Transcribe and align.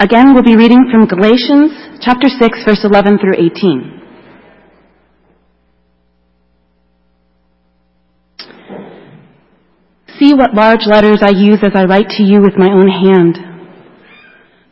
Again, 0.00 0.32
we'll 0.32 0.44
be 0.44 0.54
reading 0.54 0.86
from 0.92 1.10
Galatians 1.10 1.72
chapter 2.00 2.28
6, 2.28 2.38
verse 2.64 2.84
11 2.84 3.18
through 3.18 3.34
18. 3.34 3.98
See 10.20 10.34
what 10.34 10.54
large 10.54 10.86
letters 10.86 11.18
I 11.20 11.30
use 11.34 11.58
as 11.66 11.74
I 11.74 11.82
write 11.82 12.10
to 12.10 12.22
you 12.22 12.40
with 12.40 12.54
my 12.56 12.70
own 12.70 12.86
hand. 12.86 13.42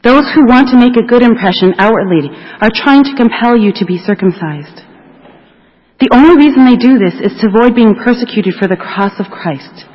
Those 0.05 0.31
who 0.33 0.47
want 0.47 0.71
to 0.71 0.79
make 0.79 0.95
a 0.95 1.03
good 1.03 1.23
impression 1.23 1.75
outwardly 1.77 2.31
are 2.63 2.71
trying 2.71 3.03
to 3.03 3.17
compel 3.19 3.59
you 3.59 3.73
to 3.83 3.85
be 3.85 3.99
circumcised. 3.99 4.87
The 5.99 6.15
only 6.15 6.39
reason 6.39 6.63
they 6.63 6.79
do 6.79 7.03
this 7.03 7.19
is 7.19 7.35
to 7.41 7.49
avoid 7.49 7.75
being 7.75 7.97
persecuted 7.99 8.55
for 8.55 8.69
the 8.69 8.79
cross 8.79 9.19
of 9.19 9.27
Christ. 9.27 9.91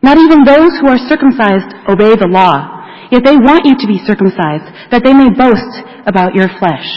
Not 0.00 0.16
even 0.16 0.44
those 0.48 0.72
who 0.80 0.88
are 0.88 0.96
circumcised 0.96 1.76
obey 1.86 2.16
the 2.16 2.32
law, 2.32 2.80
yet 3.12 3.22
they 3.22 3.36
want 3.36 3.68
you 3.68 3.76
to 3.76 3.86
be 3.86 4.00
circumcised, 4.08 4.64
that 4.90 5.04
they 5.04 5.12
may 5.12 5.28
boast 5.28 5.84
about 6.08 6.34
your 6.34 6.48
flesh. 6.56 6.88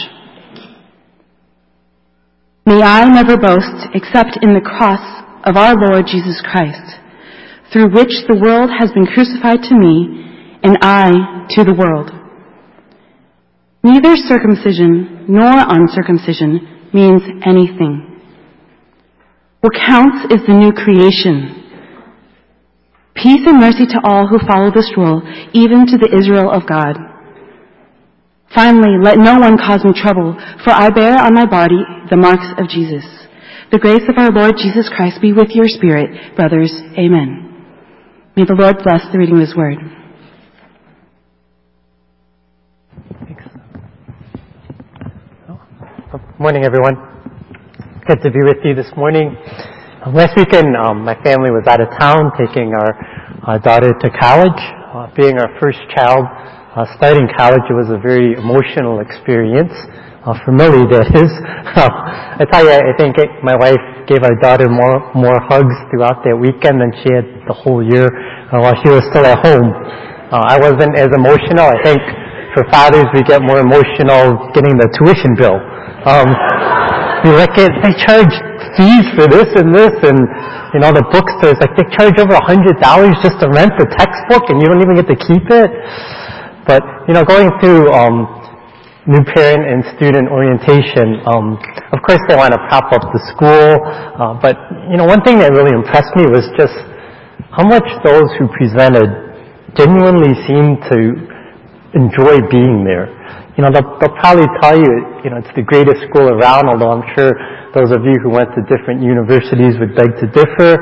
May 2.64 2.82
I 2.82 3.04
never 3.04 3.36
boast 3.36 3.92
except 3.94 4.40
in 4.42 4.56
the 4.56 4.64
cross 4.64 5.04
of 5.44 5.56
our 5.56 5.76
Lord 5.76 6.08
Jesus 6.08 6.42
Christ, 6.42 6.98
through 7.70 7.92
which 7.92 8.26
the 8.26 8.40
world 8.40 8.72
has 8.72 8.90
been 8.90 9.06
crucified 9.06 9.62
to 9.68 9.76
me 9.76 10.24
and 10.64 10.78
I 10.80 11.46
to 11.54 11.62
the 11.62 11.76
world. 11.76 12.10
Neither 13.84 14.16
circumcision 14.16 15.26
nor 15.28 15.52
uncircumcision 15.52 16.90
means 16.92 17.22
anything. 17.46 18.18
What 19.60 19.74
counts 19.74 20.34
is 20.34 20.40
the 20.48 20.54
new 20.54 20.72
creation. 20.72 21.65
Peace 23.16 23.42
and 23.46 23.58
mercy 23.58 23.86
to 23.86 24.00
all 24.04 24.28
who 24.28 24.38
follow 24.46 24.70
this 24.70 24.92
rule, 24.96 25.22
even 25.52 25.86
to 25.86 25.96
the 25.96 26.12
Israel 26.12 26.50
of 26.50 26.68
God. 26.68 26.96
Finally, 28.54 29.00
let 29.02 29.18
no 29.18 29.38
one 29.40 29.56
cause 29.56 29.84
me 29.84 29.92
trouble, 29.92 30.36
for 30.64 30.70
I 30.70 30.90
bear 30.90 31.18
on 31.18 31.34
my 31.34 31.46
body 31.46 31.80
the 32.10 32.16
marks 32.16 32.46
of 32.58 32.68
Jesus. 32.68 33.04
The 33.72 33.78
grace 33.78 34.04
of 34.08 34.16
our 34.16 34.30
Lord 34.30 34.56
Jesus 34.56 34.88
Christ 34.94 35.20
be 35.20 35.32
with 35.32 35.50
your 35.50 35.66
spirit, 35.66 36.36
brothers. 36.36 36.72
Amen. 36.96 37.42
May 38.36 38.44
the 38.44 38.54
Lord 38.54 38.76
bless 38.84 39.00
the 39.10 39.18
reading 39.18 39.36
of 39.36 39.40
his 39.40 39.56
word. 39.56 39.78
Morning, 46.38 46.64
everyone. 46.64 46.96
Good 48.06 48.20
to 48.22 48.30
be 48.30 48.44
with 48.44 48.58
you 48.62 48.74
this 48.74 48.92
morning. 48.94 49.34
Last 50.06 50.36
weekend, 50.36 50.76
um, 50.76 51.02
my 51.02 51.16
family 51.24 51.50
was 51.50 51.64
out 51.66 51.80
of 51.80 51.88
town 51.98 52.30
taking 52.38 52.72
our 52.76 52.94
uh, 53.46 53.58
daughter 53.58 53.94
to 53.94 54.10
college. 54.10 54.62
Uh, 54.90 55.06
being 55.14 55.38
our 55.38 55.50
first 55.60 55.78
child, 55.94 56.24
uh, 56.74 56.84
starting 56.96 57.28
college, 57.36 57.62
was 57.70 57.86
a 57.94 57.98
very 57.98 58.34
emotional 58.34 59.00
experience. 59.00 59.72
Uh, 60.26 60.34
for 60.42 60.50
Millie, 60.50 60.84
that 60.90 61.06
is. 61.14 61.30
I 61.78 62.42
tell 62.50 62.66
you, 62.66 62.74
I 62.74 62.90
think 62.98 63.18
it, 63.18 63.30
my 63.46 63.54
wife 63.54 63.78
gave 64.10 64.26
our 64.26 64.34
daughter 64.42 64.68
more 64.68 64.98
more 65.14 65.38
hugs 65.46 65.74
throughout 65.90 66.26
that 66.26 66.34
weekend 66.34 66.82
than 66.82 66.90
she 67.02 67.14
had 67.14 67.26
the 67.46 67.54
whole 67.54 67.82
year 67.82 68.10
uh, 68.50 68.58
while 68.58 68.74
she 68.82 68.90
was 68.90 69.06
still 69.14 69.26
at 69.26 69.38
home. 69.46 69.70
I 70.26 70.58
wasn't 70.58 70.98
as 70.98 71.06
emotional. 71.14 71.70
I 71.70 71.78
think 71.86 72.02
for 72.50 72.66
fathers, 72.74 73.06
we 73.14 73.22
get 73.22 73.42
more 73.46 73.62
emotional 73.62 74.50
getting 74.50 74.74
the 74.74 74.90
tuition 74.98 75.38
bill 75.38 75.62
um, 76.06 76.30
you 77.26 77.34
like 77.34 77.58
it, 77.58 77.72
they 77.82 77.90
charge 78.06 78.30
fees 78.78 79.06
for 79.18 79.26
this 79.26 79.50
and 79.58 79.74
this, 79.74 79.90
and 80.06 80.22
you 80.74 80.80
know 80.82 80.90
the 80.90 81.04
bookstores 81.12 81.58
like 81.62 81.74
they 81.78 81.86
charge 81.94 82.18
over 82.18 82.34
a 82.34 82.44
hundred 82.44 82.78
dollars 82.82 83.14
just 83.22 83.38
to 83.42 83.46
rent 83.50 83.74
the 83.78 83.86
textbook, 83.94 84.50
and 84.50 84.58
you 84.58 84.66
don't 84.66 84.82
even 84.82 84.98
get 84.98 85.06
to 85.06 85.18
keep 85.18 85.46
it. 85.50 85.70
But 86.66 86.82
you 87.06 87.14
know, 87.14 87.22
going 87.22 87.50
through 87.62 87.90
um, 87.94 88.26
new 89.06 89.22
parent 89.22 89.62
and 89.62 89.86
student 89.94 90.26
orientation, 90.28 91.22
um, 91.30 91.54
of 91.94 92.02
course 92.02 92.20
they 92.26 92.34
want 92.34 92.52
to 92.52 92.60
prop 92.66 92.90
up 92.90 93.06
the 93.14 93.22
school, 93.30 93.78
uh, 94.18 94.34
but 94.42 94.58
you 94.90 94.98
know, 94.98 95.06
one 95.06 95.22
thing 95.22 95.38
that 95.38 95.54
really 95.54 95.72
impressed 95.72 96.10
me 96.18 96.26
was 96.26 96.44
just 96.58 96.74
how 97.54 97.64
much 97.64 97.86
those 98.04 98.28
who 98.36 98.50
presented 98.52 99.08
genuinely 99.78 100.34
seemed 100.44 100.82
to 100.92 100.98
enjoy 101.96 102.36
being 102.52 102.84
there. 102.84 103.15
You 103.56 103.64
know, 103.64 103.72
they'll, 103.72 103.88
they'll 103.96 104.16
probably 104.20 104.44
tell 104.60 104.76
you, 104.76 104.92
you 105.24 105.32
know, 105.32 105.40
it's 105.40 105.52
the 105.56 105.64
greatest 105.64 106.04
school 106.12 106.28
around, 106.28 106.68
although 106.68 106.92
I'm 106.92 107.08
sure 107.16 107.32
those 107.72 107.88
of 107.88 108.04
you 108.04 108.20
who 108.20 108.28
went 108.28 108.52
to 108.52 108.60
different 108.68 109.00
universities 109.00 109.80
would 109.80 109.96
beg 109.96 110.12
to 110.20 110.28
differ. 110.28 110.76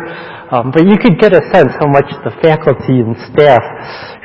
Um, 0.50 0.74
but 0.74 0.82
you 0.82 0.98
could 0.98 1.22
get 1.22 1.30
a 1.30 1.42
sense 1.54 1.70
how 1.78 1.86
much 1.86 2.10
the 2.26 2.34
faculty 2.42 2.98
and 2.98 3.14
staff 3.30 3.62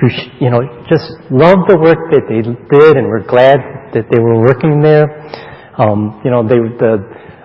who, 0.01 0.09
you 0.41 0.49
know, 0.49 0.65
just 0.89 1.13
loved 1.29 1.69
the 1.69 1.77
work 1.77 2.09
that 2.09 2.25
they 2.25 2.41
did 2.41 2.93
and 2.97 3.05
were 3.05 3.21
glad 3.21 3.61
that 3.93 4.09
they 4.09 4.17
were 4.17 4.41
working 4.41 4.81
there. 4.81 5.05
Um, 5.77 6.17
you 6.25 6.33
know, 6.33 6.41
they, 6.41 6.57
the, 6.57 6.93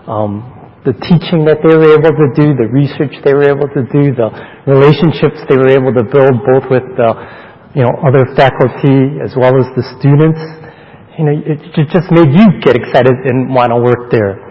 um, 0.09 0.41
the 0.89 0.97
teaching 1.05 1.45
that 1.45 1.61
they 1.61 1.77
were 1.77 2.01
able 2.01 2.17
to 2.17 2.29
do, 2.33 2.57
the 2.57 2.69
research 2.73 3.13
they 3.29 3.37
were 3.37 3.49
able 3.49 3.69
to 3.77 3.85
do, 3.93 4.17
the 4.17 4.33
relationships 4.65 5.37
they 5.53 5.61
were 5.61 5.69
able 5.69 5.93
to 5.93 6.05
build 6.05 6.33
both 6.49 6.65
with 6.73 6.85
the, 6.97 7.09
you 7.77 7.85
know, 7.85 7.93
other 8.01 8.25
faculty 8.37 9.21
as 9.21 9.37
well 9.37 9.53
as 9.61 9.69
the 9.77 9.85
students 10.01 10.64
you 11.19 11.25
know, 11.25 11.35
it 11.35 11.87
just 11.95 12.11
made 12.11 12.31
you 12.35 12.47
get 12.59 12.75
excited 12.75 13.15
and 13.25 13.55
want 13.55 13.71
to 13.71 13.79
work 13.79 14.11
there. 14.11 14.43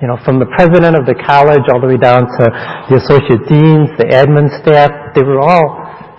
You 0.00 0.06
know, 0.06 0.16
from 0.22 0.38
the 0.38 0.46
president 0.54 0.94
of 0.94 1.04
the 1.04 1.18
college 1.26 1.66
all 1.68 1.82
the 1.82 1.90
way 1.90 1.98
down 1.98 2.22
to 2.22 2.44
the 2.86 2.96
associate 3.02 3.44
deans, 3.50 3.90
the 3.98 4.06
admin 4.08 4.46
staff, 4.62 4.88
they 5.12 5.26
were 5.26 5.42
all 5.42 5.66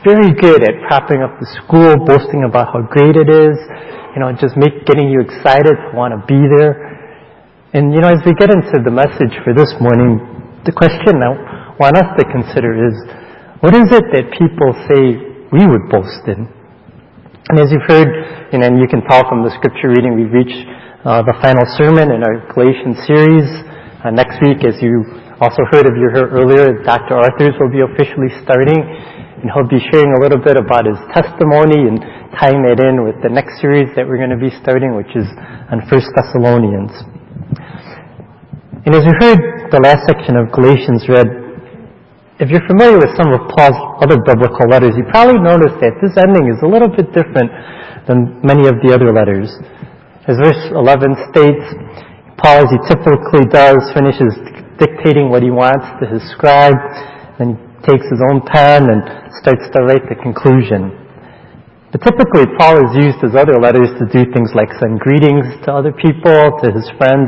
very 0.03 0.35
good 0.35 0.61
at 0.61 0.75
propping 0.87 1.23
up 1.23 1.39
the 1.39 1.47
school, 1.63 1.95
boasting 2.03 2.43
about 2.43 2.75
how 2.75 2.83
great 2.85 3.15
it 3.15 3.31
is, 3.31 3.55
you 4.13 4.19
know, 4.19 4.29
just 4.35 4.59
make, 4.59 4.83
getting 4.83 5.09
you 5.09 5.23
excited 5.23 5.73
to 5.73 5.89
want 5.95 6.11
to 6.11 6.19
be 6.27 6.39
there. 6.59 6.75
And, 7.73 7.95
you 7.95 8.03
know, 8.03 8.11
as 8.11 8.19
we 8.27 8.35
get 8.35 8.51
into 8.51 8.83
the 8.83 8.91
message 8.91 9.33
for 9.47 9.55
this 9.55 9.71
morning, 9.79 10.19
the 10.67 10.75
question 10.75 11.23
I 11.23 11.75
want 11.79 11.95
us 11.95 12.09
to 12.19 12.23
consider 12.27 12.75
is, 12.75 12.95
what 13.63 13.71
is 13.75 13.87
it 13.95 14.05
that 14.11 14.25
people 14.35 14.75
say 14.91 15.01
we 15.55 15.63
would 15.65 15.87
boast 15.87 16.27
in? 16.27 16.47
And 17.49 17.55
as 17.59 17.71
you've 17.71 17.87
heard, 17.87 18.38
and 18.49 18.81
you 18.81 18.89
can 18.89 19.05
tell 19.05 19.21
from 19.29 19.45
the 19.45 19.53
scripture 19.61 19.93
reading, 19.93 20.17
we've 20.17 20.33
reached 20.33 20.65
uh, 21.05 21.21
the 21.21 21.37
final 21.37 21.61
sermon 21.77 22.09
in 22.09 22.25
our 22.25 22.49
Galatians 22.49 22.97
series. 23.05 23.45
Uh, 24.01 24.09
next 24.09 24.41
week, 24.41 24.65
as 24.65 24.73
you 24.81 25.05
also 25.37 25.61
heard 25.69 25.85
of 25.85 25.93
you 25.93 26.09
heard 26.09 26.33
earlier, 26.33 26.81
Dr. 26.81 27.13
Arthurs 27.21 27.53
will 27.61 27.69
be 27.69 27.85
officially 27.85 28.33
starting, 28.41 28.81
and 28.81 29.53
he'll 29.53 29.69
be 29.69 29.77
sharing 29.93 30.17
a 30.17 30.19
little 30.25 30.41
bit 30.41 30.57
about 30.57 30.89
his 30.89 30.97
testimony 31.13 31.93
and 31.93 32.01
tying 32.41 32.65
it 32.65 32.81
in 32.81 33.05
with 33.05 33.21
the 33.21 33.29
next 33.29 33.61
series 33.61 33.85
that 33.93 34.09
we're 34.09 34.17
going 34.17 34.33
to 34.33 34.41
be 34.41 34.49
starting, 34.65 34.97
which 34.97 35.13
is 35.13 35.29
on 35.69 35.85
First 35.85 36.09
Thessalonians. 36.17 36.89
And 38.81 38.97
as 38.97 39.05
you 39.05 39.13
heard 39.21 39.69
the 39.69 39.77
last 39.77 40.09
section 40.09 40.33
of 40.33 40.49
Galatians 40.49 41.05
read, 41.05 41.48
if 42.39 42.47
you're 42.47 42.63
familiar 42.71 42.95
with 42.95 43.11
some 43.19 43.35
of 43.35 43.51
Paul's 43.51 43.75
other 43.99 44.15
biblical 44.23 44.63
letters, 44.71 44.95
you 44.95 45.03
probably 45.11 45.43
noticed 45.43 45.75
that 45.83 45.99
this 45.99 46.15
ending 46.15 46.47
is 46.47 46.55
a 46.63 46.69
little 46.71 46.87
bit 46.87 47.11
different 47.11 47.51
than 48.07 48.39
many 48.47 48.63
of 48.71 48.79
the 48.79 48.95
other 48.95 49.11
letters. 49.11 49.51
As 50.23 50.39
verse 50.39 50.71
11 50.71 51.19
states, 51.35 51.65
Paul, 52.39 52.63
as 52.63 52.71
he 52.71 52.79
typically 52.87 53.43
does, 53.51 53.83
finishes 53.91 54.31
dictating 54.79 55.27
what 55.27 55.43
he 55.43 55.51
wants 55.51 55.83
to 55.99 56.07
his 56.07 56.23
scribe, 56.31 56.79
then 57.35 57.59
takes 57.83 58.07
his 58.07 58.23
own 58.31 58.39
pen 58.47 58.87
and 58.87 59.03
starts 59.43 59.67
to 59.75 59.83
write 59.83 60.07
the 60.07 60.15
conclusion. 60.15 60.95
But 61.91 62.07
typically, 62.07 62.47
Paul 62.55 62.79
has 62.79 62.95
used 63.03 63.19
his 63.19 63.35
other 63.35 63.59
letters 63.59 63.91
to 63.99 64.07
do 64.07 64.23
things 64.31 64.55
like 64.55 64.71
send 64.79 65.03
greetings 65.03 65.43
to 65.67 65.75
other 65.75 65.91
people, 65.91 66.55
to 66.63 66.71
his 66.71 66.87
friends 66.95 67.27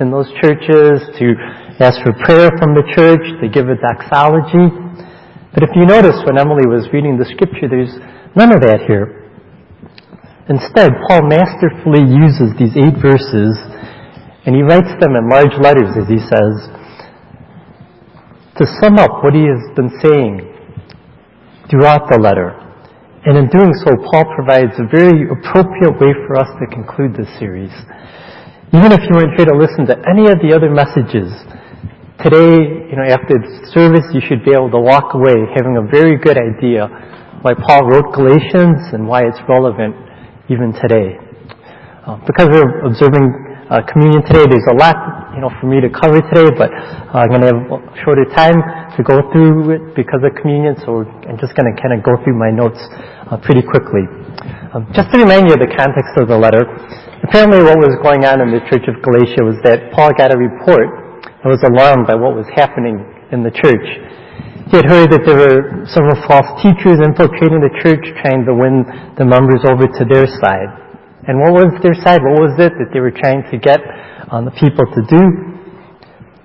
in 0.00 0.08
those 0.08 0.32
churches, 0.40 1.04
to 1.20 1.36
ask 1.84 2.00
for 2.00 2.16
prayer 2.24 2.48
from 2.56 2.72
the 2.72 2.84
church, 2.96 3.20
they 3.40 3.52
give 3.52 3.68
a 3.68 3.76
doxology. 3.76 4.72
But 5.52 5.62
if 5.62 5.76
you 5.76 5.84
notice 5.84 6.16
when 6.24 6.40
Emily 6.40 6.64
was 6.64 6.88
reading 6.92 7.20
the 7.20 7.28
scripture, 7.28 7.68
there's 7.68 7.92
none 8.32 8.52
of 8.52 8.64
that 8.64 8.88
here. 8.88 9.28
Instead, 10.48 10.94
Paul 11.08 11.28
masterfully 11.28 12.06
uses 12.06 12.54
these 12.56 12.72
eight 12.78 12.96
verses 13.02 13.52
and 14.46 14.54
he 14.54 14.62
writes 14.62 14.94
them 15.02 15.18
in 15.18 15.28
large 15.28 15.52
letters, 15.58 15.90
as 15.98 16.06
he 16.06 16.22
says, 16.22 16.54
to 18.56 18.64
sum 18.80 18.96
up 18.96 19.20
what 19.26 19.34
he 19.34 19.44
has 19.44 19.60
been 19.74 19.90
saying 20.00 20.38
throughout 21.68 22.08
the 22.08 22.16
letter. 22.16 22.54
And 23.26 23.36
in 23.36 23.50
doing 23.50 23.74
so, 23.82 23.90
Paul 24.06 24.24
provides 24.38 24.72
a 24.78 24.86
very 24.86 25.26
appropriate 25.26 25.98
way 25.98 26.14
for 26.24 26.38
us 26.38 26.46
to 26.62 26.64
conclude 26.70 27.18
this 27.18 27.28
series. 27.42 27.74
Even 28.70 28.94
if 28.94 29.02
you 29.10 29.18
weren't 29.18 29.34
here 29.34 29.50
to 29.50 29.58
listen 29.58 29.82
to 29.90 29.98
any 30.06 30.30
of 30.30 30.38
the 30.38 30.54
other 30.54 30.70
messages, 30.70 31.34
Today, 32.16 32.88
you 32.88 32.96
know, 32.96 33.04
after 33.04 33.36
the 33.36 33.68
service, 33.76 34.08
you 34.16 34.24
should 34.24 34.40
be 34.40 34.56
able 34.56 34.72
to 34.72 34.80
walk 34.80 35.12
away 35.12 35.36
having 35.52 35.76
a 35.76 35.84
very 35.84 36.16
good 36.16 36.40
idea 36.40 36.88
why 37.44 37.52
Paul 37.52 37.92
wrote 37.92 38.08
Galatians 38.16 38.88
and 38.96 39.04
why 39.04 39.28
it's 39.28 39.36
relevant 39.44 39.92
even 40.48 40.72
today. 40.80 41.20
Uh, 42.08 42.16
because 42.24 42.48
we're 42.48 42.88
observing 42.88 43.28
uh, 43.68 43.84
communion 43.84 44.24
today, 44.24 44.48
there's 44.48 44.64
a 44.64 44.76
lot, 44.80 44.96
you 45.36 45.44
know, 45.44 45.52
for 45.60 45.68
me 45.68 45.76
to 45.84 45.92
cover 45.92 46.24
today, 46.32 46.48
but 46.56 46.72
uh, 46.72 47.20
I'm 47.20 47.28
going 47.28 47.44
to 47.44 47.52
have 47.52 47.60
a 47.68 47.78
shorter 48.00 48.24
time 48.32 48.64
to 48.96 49.04
go 49.04 49.20
through 49.28 49.76
it 49.76 49.82
because 49.92 50.24
of 50.24 50.32
communion, 50.40 50.72
so 50.88 51.04
I'm 51.28 51.36
just 51.36 51.52
going 51.52 51.68
to 51.68 51.76
kind 51.76 51.92
of 51.92 52.00
go 52.00 52.16
through 52.24 52.40
my 52.40 52.48
notes 52.48 52.80
uh, 53.28 53.36
pretty 53.44 53.60
quickly. 53.60 54.08
Um, 54.72 54.88
just 54.96 55.12
to 55.12 55.20
remind 55.20 55.52
you 55.52 55.54
of 55.54 55.60
the 55.60 55.68
context 55.68 56.16
of 56.16 56.32
the 56.32 56.38
letter, 56.40 56.64
apparently 57.28 57.60
what 57.60 57.76
was 57.76 57.92
going 58.00 58.24
on 58.24 58.40
in 58.40 58.56
the 58.56 58.64
church 58.72 58.88
of 58.88 59.04
Galatia 59.04 59.44
was 59.44 59.60
that 59.68 59.92
Paul 59.92 60.16
got 60.16 60.32
a 60.32 60.38
report 60.40 61.05
and 61.46 61.54
was 61.54 61.62
alarmed 61.62 62.10
by 62.10 62.18
what 62.18 62.34
was 62.34 62.50
happening 62.58 62.98
in 63.30 63.46
the 63.46 63.54
church. 63.54 63.86
He 64.66 64.82
had 64.82 64.90
heard 64.90 65.14
that 65.14 65.22
there 65.22 65.38
were 65.38 65.86
several 65.86 66.18
false 66.26 66.50
teachers 66.58 66.98
infiltrating 66.98 67.62
the 67.62 67.70
church, 67.86 68.02
trying 68.18 68.42
to 68.42 68.50
win 68.50 68.82
the 69.14 69.22
members 69.22 69.62
over 69.62 69.86
to 69.86 70.02
their 70.10 70.26
side. 70.42 70.74
And 71.30 71.38
what 71.38 71.54
was 71.54 71.70
their 71.86 71.94
side? 72.02 72.18
What 72.18 72.50
was 72.50 72.58
it 72.58 72.74
that 72.74 72.90
they 72.90 72.98
were 72.98 73.14
trying 73.14 73.46
to 73.54 73.62
get 73.62 73.78
um, 74.26 74.50
the 74.50 74.54
people 74.58 74.90
to 74.90 75.00
do? 75.06 75.22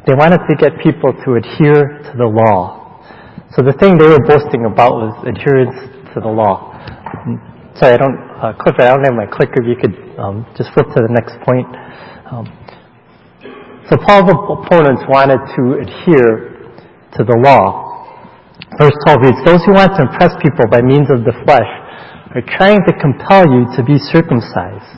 They 0.05 0.13
wanted 0.13 0.45
to 0.45 0.53
get 0.53 0.77
people 0.85 1.17
to 1.17 1.29
adhere 1.41 2.05
to 2.05 2.13
the 2.13 2.29
law. 2.29 3.01
So 3.57 3.65
the 3.65 3.73
thing 3.81 3.97
they 3.97 4.05
were 4.05 4.21
boasting 4.21 4.69
about 4.69 5.01
was 5.01 5.17
adherence 5.25 5.81
to 6.13 6.21
the 6.21 6.29
law. 6.29 6.77
Sorry, 7.81 7.97
I 7.97 7.97
don't, 7.97 8.21
uh, 8.37 8.53
I 8.53 8.93
don't 8.93 9.01
have 9.01 9.17
my 9.17 9.25
clicker. 9.25 9.65
If 9.65 9.67
you 9.69 9.77
could 9.81 9.97
um, 10.21 10.45
just 10.53 10.69
flip 10.77 10.93
to 10.93 11.01
the 11.01 11.09
next 11.09 11.41
point. 11.41 11.65
Um, 12.29 12.45
so 13.91 13.99
Paul's 13.99 14.31
opponents 14.31 15.03
wanted 15.11 15.43
to 15.59 15.83
adhere 15.83 16.55
to 17.19 17.27
the 17.27 17.35
law. 17.43 17.91
Verse 18.79 18.95
12 19.03 19.19
reads, 19.19 19.39
Those 19.43 19.59
who 19.67 19.75
want 19.75 19.91
to 19.99 20.07
impress 20.07 20.31
people 20.39 20.63
by 20.71 20.79
means 20.79 21.11
of 21.11 21.27
the 21.27 21.35
flesh 21.43 21.67
are 22.31 22.45
trying 22.55 22.79
to 22.87 22.93
compel 23.03 23.43
you 23.51 23.67
to 23.75 23.83
be 23.83 23.99
circumcised. 23.99 24.95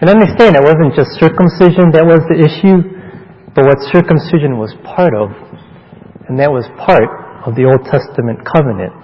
And 0.00 0.08
understand, 0.08 0.56
it 0.56 0.64
wasn't 0.64 0.96
just 0.96 1.12
circumcision 1.20 1.92
that 1.92 2.00
was 2.00 2.24
the 2.32 2.40
issue, 2.40 2.80
but 3.52 3.68
what 3.68 3.76
circumcision 3.92 4.56
was 4.56 4.72
part 4.80 5.12
of, 5.12 5.36
and 6.24 6.40
that 6.40 6.48
was 6.48 6.64
part 6.80 7.04
of 7.44 7.52
the 7.52 7.68
Old 7.68 7.84
Testament 7.84 8.40
covenant. 8.48 8.96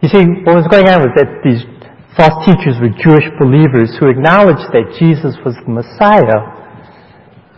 You 0.00 0.08
see, 0.08 0.24
what 0.48 0.56
was 0.56 0.64
going 0.72 0.88
on 0.88 1.04
was 1.04 1.12
that 1.20 1.44
these 1.44 1.68
false 2.16 2.40
teachers 2.48 2.80
were 2.80 2.96
Jewish 2.96 3.28
believers 3.36 3.92
who 4.00 4.08
acknowledged 4.08 4.72
that 4.72 4.96
Jesus 4.96 5.36
was 5.44 5.52
the 5.68 5.68
Messiah, 5.68 6.61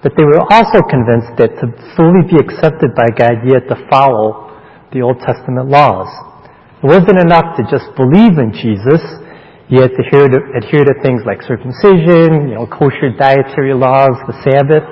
but 0.04 0.12
they 0.20 0.22
were 0.28 0.44
also 0.52 0.84
convinced 0.84 1.32
that 1.40 1.56
to 1.64 1.72
fully 1.96 2.28
be 2.28 2.36
accepted 2.36 2.92
by 2.92 3.08
God, 3.16 3.40
you 3.40 3.56
had 3.56 3.64
to 3.72 3.78
follow 3.88 4.52
the 4.92 5.00
Old 5.00 5.16
Testament 5.24 5.72
laws. 5.72 6.12
It 6.84 6.92
wasn't 6.92 7.24
enough 7.24 7.56
to 7.56 7.64
just 7.72 7.88
believe 7.96 8.36
in 8.36 8.52
Jesus. 8.52 9.00
You 9.72 9.80
had 9.80 9.96
to 9.96 10.04
adhere 10.04 10.28
to, 10.28 10.40
adhere 10.60 10.84
to 10.84 10.94
things 11.00 11.24
like 11.24 11.40
circumcision, 11.48 12.52
you 12.52 12.60
know, 12.60 12.68
kosher 12.68 13.16
dietary 13.16 13.72
laws, 13.72 14.20
the 14.28 14.36
Sabbath. 14.44 14.84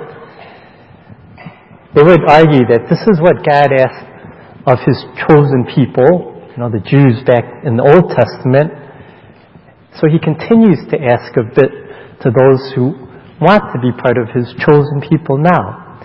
They 1.93 2.01
would 2.01 2.25
argue 2.25 2.65
that 2.73 2.89
this 2.89 3.05
is 3.05 3.21
what 3.21 3.45
God 3.45 3.69
asked 3.69 4.09
of 4.65 4.81
His 4.81 4.97
chosen 5.29 5.69
people, 5.77 6.41
you 6.49 6.57
know, 6.57 6.73
the 6.73 6.81
Jews 6.81 7.21
back 7.29 7.45
in 7.61 7.77
the 7.77 7.85
Old 7.85 8.09
Testament. 8.17 8.73
So 10.01 10.09
He 10.09 10.17
continues 10.17 10.81
to 10.89 10.97
ask 10.97 11.37
a 11.37 11.45
bit 11.45 11.69
to 12.25 12.33
those 12.33 12.73
who 12.73 13.02
want 13.43 13.75
to 13.75 13.79
be 13.83 13.91
part 13.91 14.17
of 14.17 14.31
His 14.31 14.47
chosen 14.63 15.03
people 15.03 15.37
now. 15.37 15.99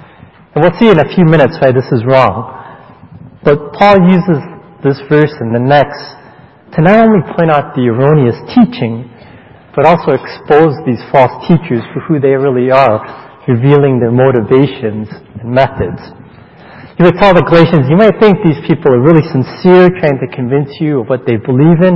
And 0.54 0.66
we'll 0.66 0.74
see 0.76 0.90
in 0.90 0.98
a 0.98 1.08
few 1.14 1.24
minutes 1.24 1.54
why 1.62 1.70
this 1.70 1.86
is 1.94 2.02
wrong. 2.02 2.58
But 3.46 3.72
Paul 3.78 4.02
uses 4.10 4.42
this 4.82 4.98
verse 5.06 5.32
and 5.38 5.54
the 5.54 5.62
next 5.62 6.18
to 6.74 6.82
not 6.82 7.06
only 7.06 7.22
point 7.38 7.50
out 7.50 7.78
the 7.78 7.86
erroneous 7.88 8.36
teaching, 8.52 9.06
but 9.78 9.86
also 9.86 10.18
expose 10.18 10.74
these 10.82 10.98
false 11.14 11.32
teachers 11.46 11.86
for 11.94 12.02
who 12.10 12.18
they 12.18 12.34
really 12.34 12.70
are, 12.74 12.98
revealing 13.46 14.02
their 14.02 14.10
motivations 14.10 15.06
and 15.38 15.48
methods. 15.48 16.02
You 16.98 17.06
would 17.06 17.14
tell 17.22 17.30
the 17.30 17.46
Galatians, 17.46 17.86
you 17.86 17.94
might 17.94 18.18
think 18.18 18.42
these 18.42 18.58
people 18.66 18.90
are 18.90 18.98
really 18.98 19.22
sincere, 19.30 19.86
trying 20.02 20.18
to 20.18 20.28
convince 20.34 20.74
you 20.82 21.06
of 21.06 21.06
what 21.06 21.22
they 21.30 21.38
believe 21.38 21.78
in, 21.78 21.94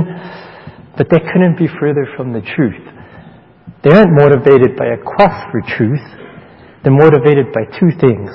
but 0.95 1.11
they 1.11 1.19
couldn't 1.19 1.59
be 1.59 1.67
further 1.75 2.07
from 2.15 2.31
the 2.31 2.39
truth. 2.55 2.79
They 3.83 3.91
aren't 3.91 4.15
motivated 4.15 4.79
by 4.79 4.95
a 4.95 4.97
quest 4.97 5.51
for 5.51 5.59
truth. 5.75 6.03
They're 6.83 6.95
motivated 6.95 7.51
by 7.51 7.67
two 7.75 7.91
things. 7.99 8.31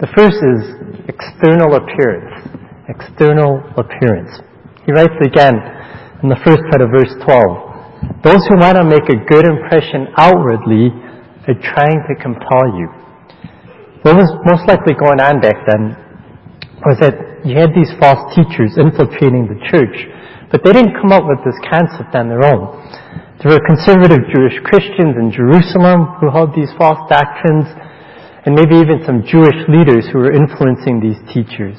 The 0.00 0.08
first 0.12 0.36
is 0.36 0.60
external 1.08 1.80
appearance. 1.80 2.44
External 2.92 3.64
appearance. 3.80 4.36
He 4.84 4.92
writes 4.92 5.16
again 5.24 5.56
in 6.20 6.28
the 6.28 6.36
first 6.44 6.60
part 6.68 6.84
of 6.84 6.92
verse 6.92 7.08
12. 7.24 8.20
Those 8.20 8.44
who 8.52 8.60
want 8.60 8.76
to 8.76 8.84
make 8.84 9.08
a 9.08 9.16
good 9.16 9.48
impression 9.48 10.12
outwardly 10.20 10.92
are 11.48 11.56
trying 11.64 12.04
to 12.04 12.14
compel 12.20 12.68
you. 12.76 12.92
What 14.04 14.20
was 14.20 14.28
most 14.44 14.68
likely 14.68 14.92
going 14.92 15.24
on 15.24 15.40
back 15.40 15.56
then 15.64 15.96
was 16.84 17.00
that 17.00 17.16
you 17.48 17.56
had 17.56 17.72
these 17.72 17.88
false 17.96 18.28
teachers 18.36 18.76
infiltrating 18.76 19.48
the 19.48 19.56
church, 19.72 19.96
but 20.52 20.60
they 20.60 20.76
didn't 20.76 21.00
come 21.00 21.12
up 21.16 21.24
with 21.24 21.40
this 21.48 21.56
concept 21.64 22.12
on 22.12 22.28
their 22.28 22.44
own. 22.44 22.76
There 23.44 23.52
were 23.52 23.68
conservative 23.68 24.24
Jewish 24.32 24.56
Christians 24.64 25.20
in 25.20 25.28
Jerusalem 25.28 26.16
who 26.16 26.32
held 26.32 26.56
these 26.56 26.72
false 26.80 27.04
doctrines, 27.12 27.68
and 28.48 28.56
maybe 28.56 28.72
even 28.80 29.04
some 29.04 29.20
Jewish 29.20 29.60
leaders 29.68 30.08
who 30.08 30.24
were 30.24 30.32
influencing 30.32 30.96
these 30.96 31.20
teachers. 31.28 31.76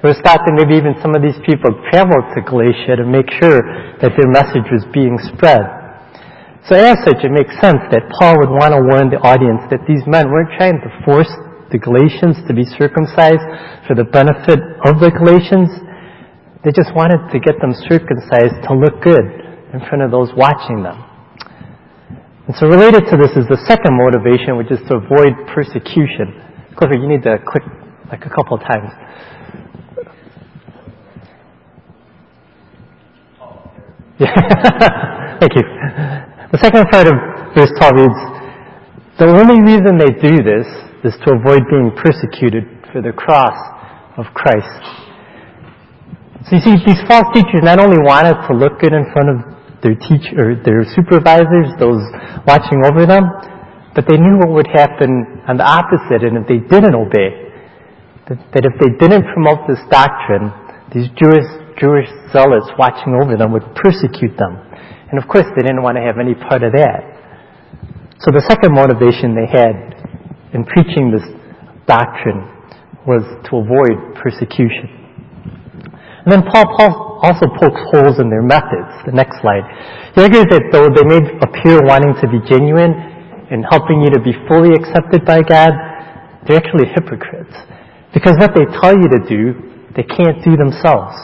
It 0.00 0.06
was 0.08 0.16
thought 0.24 0.40
that 0.48 0.56
maybe 0.56 0.80
even 0.80 0.96
some 1.04 1.12
of 1.12 1.20
these 1.20 1.36
people 1.44 1.76
traveled 1.92 2.24
to 2.32 2.40
Galatia 2.48 2.96
to 2.96 3.04
make 3.04 3.28
sure 3.36 3.60
that 4.00 4.16
their 4.16 4.32
message 4.32 4.64
was 4.72 4.88
being 4.96 5.20
spread. 5.28 5.60
So 6.64 6.72
as 6.72 6.96
such, 7.04 7.20
it 7.20 7.36
makes 7.36 7.52
sense 7.60 7.84
that 7.92 8.08
Paul 8.16 8.40
would 8.40 8.56
want 8.56 8.72
to 8.72 8.80
warn 8.80 9.12
the 9.12 9.20
audience 9.20 9.68
that 9.68 9.84
these 9.84 10.00
men 10.08 10.32
weren't 10.32 10.56
trying 10.56 10.80
to 10.80 10.90
force 11.04 11.28
the 11.68 11.76
Galatians 11.84 12.40
to 12.48 12.56
be 12.56 12.64
circumcised 12.80 13.44
for 13.84 13.92
the 13.92 14.08
benefit 14.08 14.56
of 14.88 15.04
the 15.04 15.12
Galatians. 15.12 15.68
They 16.64 16.72
just 16.72 16.96
wanted 16.96 17.28
to 17.28 17.36
get 17.44 17.60
them 17.60 17.76
circumcised 17.92 18.56
to 18.64 18.72
look 18.72 19.04
good 19.04 19.41
in 19.72 19.80
front 19.88 20.02
of 20.02 20.10
those 20.10 20.28
watching 20.36 20.82
them. 20.82 21.00
And 22.46 22.56
so 22.56 22.66
related 22.66 23.06
to 23.08 23.16
this 23.16 23.32
is 23.38 23.46
the 23.46 23.60
second 23.70 23.96
motivation, 23.96 24.58
which 24.58 24.70
is 24.70 24.82
to 24.90 24.98
avoid 24.98 25.32
persecution. 25.54 26.34
Clifford, 26.76 27.00
you 27.00 27.08
need 27.08 27.22
to 27.22 27.38
click 27.46 27.62
like 28.10 28.26
a 28.26 28.30
couple 28.30 28.58
of 28.58 28.62
times. 28.66 28.90
Yeah. 34.18 35.38
Thank 35.40 35.54
you. 35.56 35.64
The 36.52 36.58
second 36.60 36.86
part 36.90 37.06
of 37.06 37.14
verse 37.54 37.72
12 37.78 37.94
reads, 37.96 38.20
The 39.18 39.26
only 39.30 39.62
reason 39.62 39.96
they 39.96 40.12
do 40.18 40.42
this 40.42 40.68
is 41.06 41.14
to 41.24 41.38
avoid 41.38 41.64
being 41.70 41.90
persecuted 41.96 42.68
for 42.92 43.00
the 43.00 43.12
cross 43.12 43.56
of 44.18 44.26
Christ. 44.34 44.68
So 46.44 46.58
you 46.58 46.62
see, 46.62 46.74
these 46.84 47.00
false 47.06 47.30
teachers 47.32 47.62
not 47.62 47.78
only 47.78 48.02
wanted 48.02 48.36
to 48.46 48.52
look 48.52 48.78
good 48.78 48.92
in 48.92 49.06
front 49.14 49.30
of 49.30 49.51
their 49.82 49.98
teacher, 49.98 50.56
their 50.62 50.86
supervisors, 50.94 51.74
those 51.78 52.02
watching 52.46 52.86
over 52.86 53.04
them, 53.04 53.26
but 53.94 54.06
they 54.08 54.16
knew 54.16 54.38
what 54.38 54.54
would 54.54 54.70
happen 54.70 55.42
on 55.46 55.58
the 55.58 55.66
opposite, 55.66 56.22
and 56.24 56.38
if 56.38 56.46
they 56.48 56.62
didn't 56.62 56.94
obey, 56.94 57.52
that, 58.30 58.38
that 58.54 58.64
if 58.64 58.74
they 58.78 58.94
didn't 58.96 59.26
promote 59.34 59.66
this 59.66 59.82
doctrine, 59.90 60.54
these 60.94 61.10
Jewish, 61.18 61.44
Jewish 61.76 62.08
zealots 62.30 62.70
watching 62.78 63.12
over 63.18 63.36
them 63.36 63.52
would 63.52 63.66
persecute 63.74 64.38
them. 64.38 64.56
And 65.10 65.20
of 65.20 65.28
course, 65.28 65.44
they 65.56 65.62
didn't 65.66 65.82
want 65.82 65.98
to 65.98 66.04
have 66.06 66.16
any 66.16 66.32
part 66.32 66.62
of 66.62 66.72
that. 66.72 67.12
So 68.22 68.30
the 68.30 68.40
second 68.48 68.72
motivation 68.72 69.34
they 69.34 69.50
had 69.50 69.92
in 70.54 70.64
preaching 70.64 71.10
this 71.10 71.26
doctrine 71.84 72.48
was 73.04 73.26
to 73.50 73.58
avoid 73.58 74.14
persecution. 74.14 74.88
And 76.24 76.30
then 76.30 76.42
Paul, 76.46 76.64
Paul 76.78 77.11
also 77.22 77.46
pokes 77.54 77.80
holes 77.94 78.18
in 78.18 78.28
their 78.28 78.42
methods. 78.42 78.90
The 79.06 79.14
next 79.14 79.38
slide. 79.40 79.62
He 80.14 80.20
argues 80.20 80.50
that 80.50 80.68
though 80.74 80.90
they 80.90 81.06
may 81.06 81.22
appear 81.40 81.80
wanting 81.86 82.18
to 82.18 82.26
be 82.26 82.42
genuine 82.44 82.92
and 83.48 83.64
helping 83.70 84.02
you 84.02 84.10
to 84.10 84.20
be 84.20 84.34
fully 84.50 84.74
accepted 84.74 85.24
by 85.24 85.40
God, 85.46 85.72
they're 86.44 86.58
actually 86.58 86.90
hypocrites. 86.90 87.54
Because 88.12 88.34
what 88.42 88.52
they 88.52 88.66
tell 88.82 88.92
you 88.92 89.08
to 89.08 89.20
do, 89.24 89.54
they 89.94 90.02
can't 90.02 90.42
do 90.44 90.58
themselves. 90.58 91.14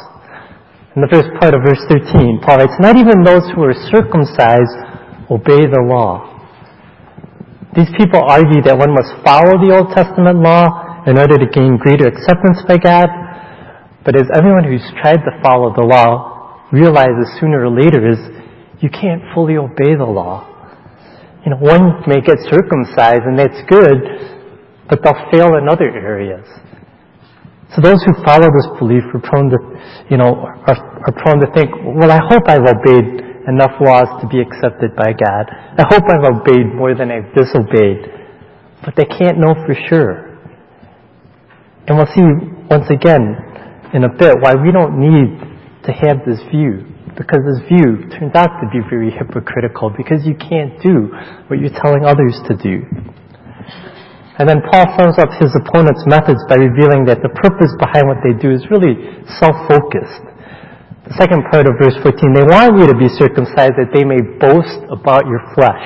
In 0.97 1.03
the 1.05 1.11
first 1.11 1.29
part 1.39 1.53
of 1.55 1.63
verse 1.63 1.83
13, 1.91 2.41
Paul 2.41 2.59
writes, 2.59 2.75
Not 2.81 2.97
even 2.97 3.23
those 3.23 3.45
who 3.55 3.63
are 3.67 3.77
circumcised 3.93 4.77
obey 5.31 5.69
the 5.69 5.85
law. 5.85 6.39
These 7.77 7.93
people 8.01 8.25
argue 8.25 8.65
that 8.65 8.75
one 8.75 8.97
must 8.97 9.13
follow 9.21 9.61
the 9.61 9.71
Old 9.77 9.93
Testament 9.93 10.41
law 10.41 11.05
in 11.05 11.21
order 11.21 11.37
to 11.37 11.47
gain 11.53 11.77
greater 11.77 12.09
acceptance 12.09 12.65
by 12.65 12.81
God, 12.81 13.07
but 14.09 14.17
as 14.17 14.25
everyone 14.33 14.65
who's 14.65 14.89
tried 15.05 15.21
to 15.21 15.33
follow 15.45 15.69
the 15.77 15.85
law 15.85 16.65
realizes 16.73 17.29
sooner 17.37 17.61
or 17.61 17.69
later 17.69 18.09
is 18.09 18.17
you 18.81 18.89
can't 18.89 19.21
fully 19.37 19.61
obey 19.61 20.01
the 20.01 20.09
law. 20.09 20.49
You 21.45 21.53
know, 21.53 21.61
one 21.61 22.09
may 22.09 22.25
get 22.25 22.41
circumcised 22.49 23.29
and 23.29 23.37
that's 23.37 23.61
good, 23.69 24.01
but 24.89 25.05
they'll 25.05 25.29
fail 25.29 25.61
in 25.61 25.69
other 25.69 25.93
areas. 25.93 26.49
So 27.77 27.85
those 27.85 28.01
who 28.09 28.17
follow 28.25 28.49
this 28.49 28.65
belief 28.81 29.05
are 29.13 29.21
prone 29.21 29.53
to, 29.53 29.61
you 30.09 30.17
know, 30.17 30.41
are, 30.41 31.05
are 31.05 31.13
prone 31.21 31.45
to 31.45 31.49
think, 31.53 31.69
well, 31.93 32.09
I 32.09 32.25
hope 32.33 32.49
I've 32.49 32.65
obeyed 32.65 33.45
enough 33.45 33.77
laws 33.77 34.09
to 34.25 34.27
be 34.33 34.41
accepted 34.41 34.97
by 34.97 35.13
God. 35.13 35.53
I 35.53 35.85
hope 35.85 36.09
I've 36.09 36.25
obeyed 36.25 36.73
more 36.73 36.97
than 36.97 37.13
I've 37.13 37.29
disobeyed. 37.37 38.09
But 38.81 38.97
they 38.97 39.05
can't 39.05 39.37
know 39.37 39.53
for 39.69 39.77
sure. 39.93 40.33
And 41.85 42.01
we'll 42.01 42.09
see 42.17 42.25
once 42.73 42.89
again 42.89 43.48
in 43.95 44.05
a 44.05 44.13
bit 44.13 44.37
why 44.41 44.55
we 44.55 44.71
don't 44.73 44.99
need 45.01 45.39
to 45.85 45.93
have 45.93 46.25
this 46.27 46.41
view. 46.53 46.85
because 47.19 47.43
this 47.43 47.59
view 47.67 48.07
turns 48.15 48.31
out 48.39 48.63
to 48.63 48.67
be 48.71 48.79
very 48.87 49.11
hypocritical 49.11 49.91
because 49.91 50.23
you 50.23 50.39
can't 50.39 50.79
do 50.79 51.11
what 51.51 51.59
you're 51.59 51.75
telling 51.75 52.07
others 52.07 52.39
to 52.47 52.55
do. 52.55 52.87
And 54.39 54.47
then 54.47 54.63
Paul 54.71 54.87
sums 54.95 55.19
up 55.19 55.35
his 55.35 55.51
opponent's 55.59 56.07
methods 56.07 56.39
by 56.47 56.55
revealing 56.55 57.03
that 57.11 57.19
the 57.27 57.35
purpose 57.43 57.75
behind 57.83 58.07
what 58.07 58.23
they 58.23 58.39
do 58.39 58.55
is 58.55 58.63
really 58.71 58.95
self-focused. 59.43 60.31
The 61.11 61.15
second 61.19 61.43
part 61.51 61.67
of 61.67 61.75
verse 61.83 61.99
14, 62.07 62.15
they 62.39 62.47
want 62.47 62.79
you 62.79 62.87
to 62.87 62.95
be 62.95 63.11
circumcised 63.19 63.75
that 63.75 63.91
they 63.91 64.07
may 64.07 64.23
boast 64.39 64.79
about 64.87 65.27
your 65.27 65.43
flesh. 65.59 65.83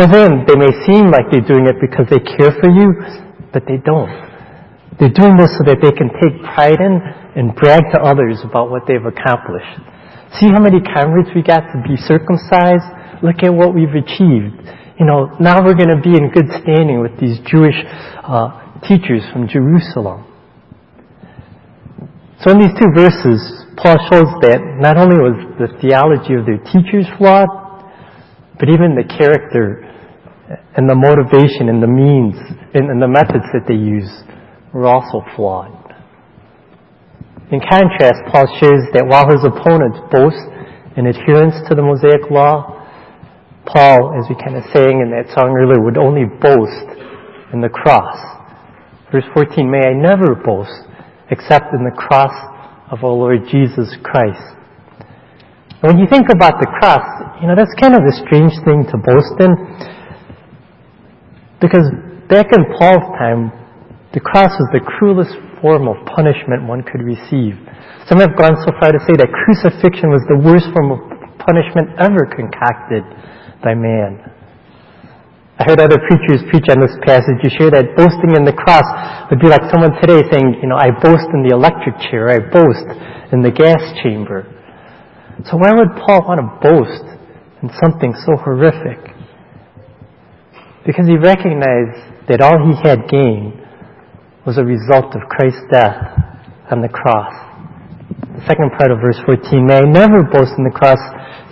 Well 0.00 0.08
then, 0.08 0.48
they 0.48 0.56
may 0.56 0.72
seem 0.88 1.12
like 1.12 1.28
they're 1.28 1.44
doing 1.44 1.68
it 1.68 1.76
because 1.84 2.08
they 2.08 2.22
care 2.22 2.56
for 2.64 2.72
you, 2.72 2.96
but 3.52 3.68
they 3.68 3.76
don't. 3.76 4.27
They're 4.98 5.14
doing 5.14 5.38
this 5.38 5.54
so 5.54 5.62
that 5.70 5.78
they 5.78 5.94
can 5.94 6.10
take 6.18 6.34
pride 6.42 6.82
in 6.82 6.98
and 7.38 7.54
brag 7.54 7.86
to 7.94 8.02
others 8.02 8.42
about 8.42 8.66
what 8.66 8.82
they've 8.90 8.98
accomplished. 8.98 9.78
See 10.42 10.50
how 10.50 10.58
many 10.58 10.82
converts 10.82 11.30
we 11.38 11.46
got 11.46 11.70
to 11.70 11.78
be 11.86 11.94
circumcised? 11.94 13.22
Look 13.22 13.46
at 13.46 13.54
what 13.54 13.78
we've 13.78 13.94
achieved. 13.94 14.58
You 14.98 15.06
know, 15.06 15.30
now 15.38 15.62
we're 15.62 15.78
going 15.78 15.94
to 15.94 16.02
be 16.02 16.18
in 16.18 16.34
good 16.34 16.50
standing 16.66 16.98
with 16.98 17.14
these 17.22 17.38
Jewish 17.46 17.78
uh, 18.26 18.82
teachers 18.82 19.22
from 19.30 19.46
Jerusalem. 19.46 20.26
So 22.42 22.50
in 22.50 22.58
these 22.58 22.74
two 22.74 22.90
verses, 22.90 23.38
Paul 23.78 24.02
shows 24.10 24.30
that 24.50 24.58
not 24.82 24.98
only 24.98 25.14
was 25.14 25.38
the 25.62 25.70
theology 25.78 26.34
of 26.34 26.42
their 26.42 26.58
teachers 26.74 27.06
flawed, 27.18 27.46
but 28.58 28.66
even 28.66 28.98
the 28.98 29.06
character 29.06 29.86
and 30.74 30.90
the 30.90 30.98
motivation 30.98 31.70
and 31.70 31.78
the 31.78 31.86
means 31.86 32.34
and, 32.74 32.90
and 32.90 32.98
the 32.98 33.06
methods 33.06 33.46
that 33.54 33.62
they 33.70 33.78
use 33.78 34.10
were 34.72 34.86
also 34.86 35.22
flawed. 35.36 35.72
In 37.50 37.60
contrast, 37.64 38.28
Paul 38.28 38.44
shows 38.60 38.84
that 38.92 39.08
while 39.08 39.24
his 39.32 39.40
opponents 39.40 39.96
boast 40.12 40.44
in 41.00 41.08
adherence 41.08 41.56
to 41.68 41.74
the 41.74 41.80
Mosaic 41.80 42.28
law, 42.28 42.76
Paul, 43.64 44.12
as 44.20 44.28
we 44.28 44.36
kind 44.36 44.56
of 44.56 44.64
sang 44.72 45.00
in 45.00 45.08
that 45.16 45.32
song 45.32 45.56
earlier, 45.56 45.80
would 45.80 45.96
only 45.96 46.28
boast 46.28 46.88
in 47.52 47.60
the 47.64 47.72
cross. 47.72 48.16
Verse 49.12 49.24
14, 49.32 49.64
may 49.64 49.88
I 49.88 49.94
never 49.96 50.36
boast 50.36 50.88
except 51.32 51.72
in 51.72 51.84
the 51.84 51.96
cross 51.96 52.32
of 52.92 53.04
our 53.04 53.12
Lord 53.12 53.48
Jesus 53.48 53.96
Christ. 54.04 54.56
When 55.80 55.96
you 55.96 56.06
think 56.10 56.28
about 56.28 56.60
the 56.60 56.68
cross, 56.80 57.04
you 57.40 57.46
know, 57.46 57.56
that's 57.56 57.72
kind 57.80 57.94
of 57.96 58.02
a 58.04 58.14
strange 58.24 58.52
thing 58.64 58.84
to 58.92 58.96
boast 59.00 59.36
in. 59.40 59.52
Because 61.60 61.88
back 62.28 62.52
in 62.52 62.64
Paul's 62.76 63.08
time, 63.16 63.52
the 64.16 64.24
cross 64.24 64.56
was 64.56 64.68
the 64.72 64.80
cruelest 64.80 65.36
form 65.60 65.84
of 65.84 66.00
punishment 66.08 66.64
one 66.64 66.80
could 66.80 67.04
receive. 67.04 67.60
Some 68.08 68.24
have 68.24 68.32
gone 68.40 68.56
so 68.64 68.72
far 68.80 68.88
to 68.88 69.00
say 69.04 69.12
that 69.20 69.28
crucifixion 69.28 70.08
was 70.08 70.24
the 70.32 70.40
worst 70.40 70.72
form 70.72 70.96
of 70.96 71.00
punishment 71.36 71.92
ever 72.00 72.24
concocted 72.24 73.04
by 73.60 73.76
man. 73.76 74.16
I 75.60 75.66
heard 75.68 75.82
other 75.82 76.00
preachers 76.08 76.40
preach 76.48 76.70
on 76.72 76.80
this 76.80 76.94
passage. 77.04 77.36
You 77.44 77.50
share 77.52 77.68
that 77.74 77.98
boasting 77.98 78.32
in 78.32 78.48
the 78.48 78.54
cross 78.54 78.86
would 79.28 79.42
be 79.42 79.50
like 79.50 79.66
someone 79.68 79.92
today 80.00 80.24
saying, 80.30 80.62
you 80.62 80.70
know, 80.70 80.78
I 80.78 80.94
boast 80.94 81.28
in 81.34 81.44
the 81.44 81.52
electric 81.52 81.98
chair, 82.08 82.32
I 82.32 82.38
boast 82.38 82.88
in 83.34 83.42
the 83.42 83.50
gas 83.50 83.82
chamber. 84.00 84.46
So 85.44 85.60
why 85.60 85.74
would 85.76 85.98
Paul 86.00 86.24
want 86.24 86.40
to 86.40 86.48
boast 86.64 87.04
in 87.60 87.68
something 87.76 88.14
so 88.24 88.40
horrific? 88.40 89.02
Because 90.86 91.04
he 91.10 91.18
recognized 91.20 92.30
that 92.30 92.40
all 92.40 92.56
he 92.62 92.78
had 92.88 93.04
gained 93.10 93.67
was 94.46 94.58
a 94.58 94.64
result 94.64 95.14
of 95.14 95.28
Christ's 95.28 95.64
death 95.70 95.98
on 96.70 96.80
the 96.80 96.88
cross. 96.88 97.32
The 98.38 98.44
second 98.46 98.70
part 98.78 98.90
of 98.90 99.00
verse 99.00 99.18
14, 99.26 99.66
may 99.66 99.82
I 99.82 99.86
never 99.86 100.22
boast 100.22 100.54
in 100.56 100.64
the 100.64 100.74
cross 100.74 101.00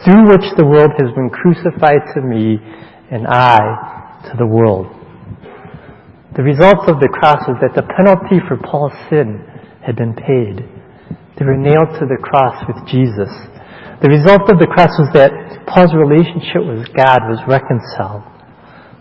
through 0.04 0.28
which 0.30 0.46
the 0.56 0.64
world 0.64 0.92
has 0.98 1.10
been 1.18 1.30
crucified 1.30 2.04
to 2.14 2.20
me 2.22 2.62
and 3.10 3.26
I 3.26 4.22
to 4.30 4.36
the 4.38 4.46
world. 4.46 4.86
The 6.36 6.44
result 6.44 6.84
of 6.86 7.00
the 7.00 7.08
cross 7.08 7.42
was 7.48 7.56
that 7.64 7.74
the 7.74 7.88
penalty 7.96 8.44
for 8.44 8.60
Paul's 8.60 8.94
sin 9.08 9.40
had 9.80 9.96
been 9.96 10.12
paid. 10.12 10.62
They 11.38 11.44
were 11.44 11.56
nailed 11.56 11.96
to 11.96 12.04
the 12.04 12.20
cross 12.20 12.60
with 12.68 12.76
Jesus. 12.86 13.32
The 14.04 14.12
result 14.12 14.44
of 14.52 14.60
the 14.60 14.68
cross 14.68 14.92
was 15.00 15.08
that 15.16 15.32
Paul's 15.64 15.96
relationship 15.96 16.60
with 16.60 16.92
God 16.92 17.24
was 17.32 17.40
reconciled. 17.48 18.35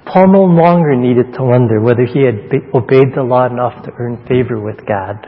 Paul 0.06 0.32
no 0.32 0.44
longer 0.44 0.96
needed 0.96 1.34
to 1.34 1.44
wonder 1.44 1.82
whether 1.82 2.06
he 2.06 2.24
had 2.24 2.52
obeyed 2.74 3.14
the 3.16 3.24
law 3.24 3.48
enough 3.48 3.84
to 3.86 3.92
earn 3.98 4.26
favor 4.28 4.60
with 4.60 4.86
God. 4.86 5.26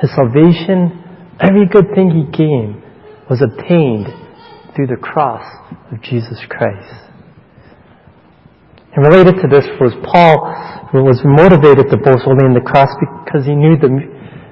His 0.00 0.14
salvation, 0.14 1.02
every 1.40 1.66
good 1.66 1.94
thing 1.94 2.10
he 2.10 2.30
gained, 2.30 2.82
was 3.28 3.42
obtained 3.42 4.06
through 4.74 4.86
the 4.86 4.96
cross 4.96 5.44
of 5.90 6.00
Jesus 6.02 6.38
Christ. 6.48 7.06
And 8.94 9.04
related 9.04 9.42
to 9.42 9.48
this 9.48 9.66
was 9.80 9.92
Paul 10.04 10.40
was 10.94 11.20
motivated 11.24 11.90
to 11.90 11.96
boast 11.98 12.24
only 12.26 12.46
in 12.46 12.54
the 12.54 12.64
cross 12.64 12.88
because 13.00 13.44
he 13.44 13.54
knew 13.54 13.76
the, 13.76 13.90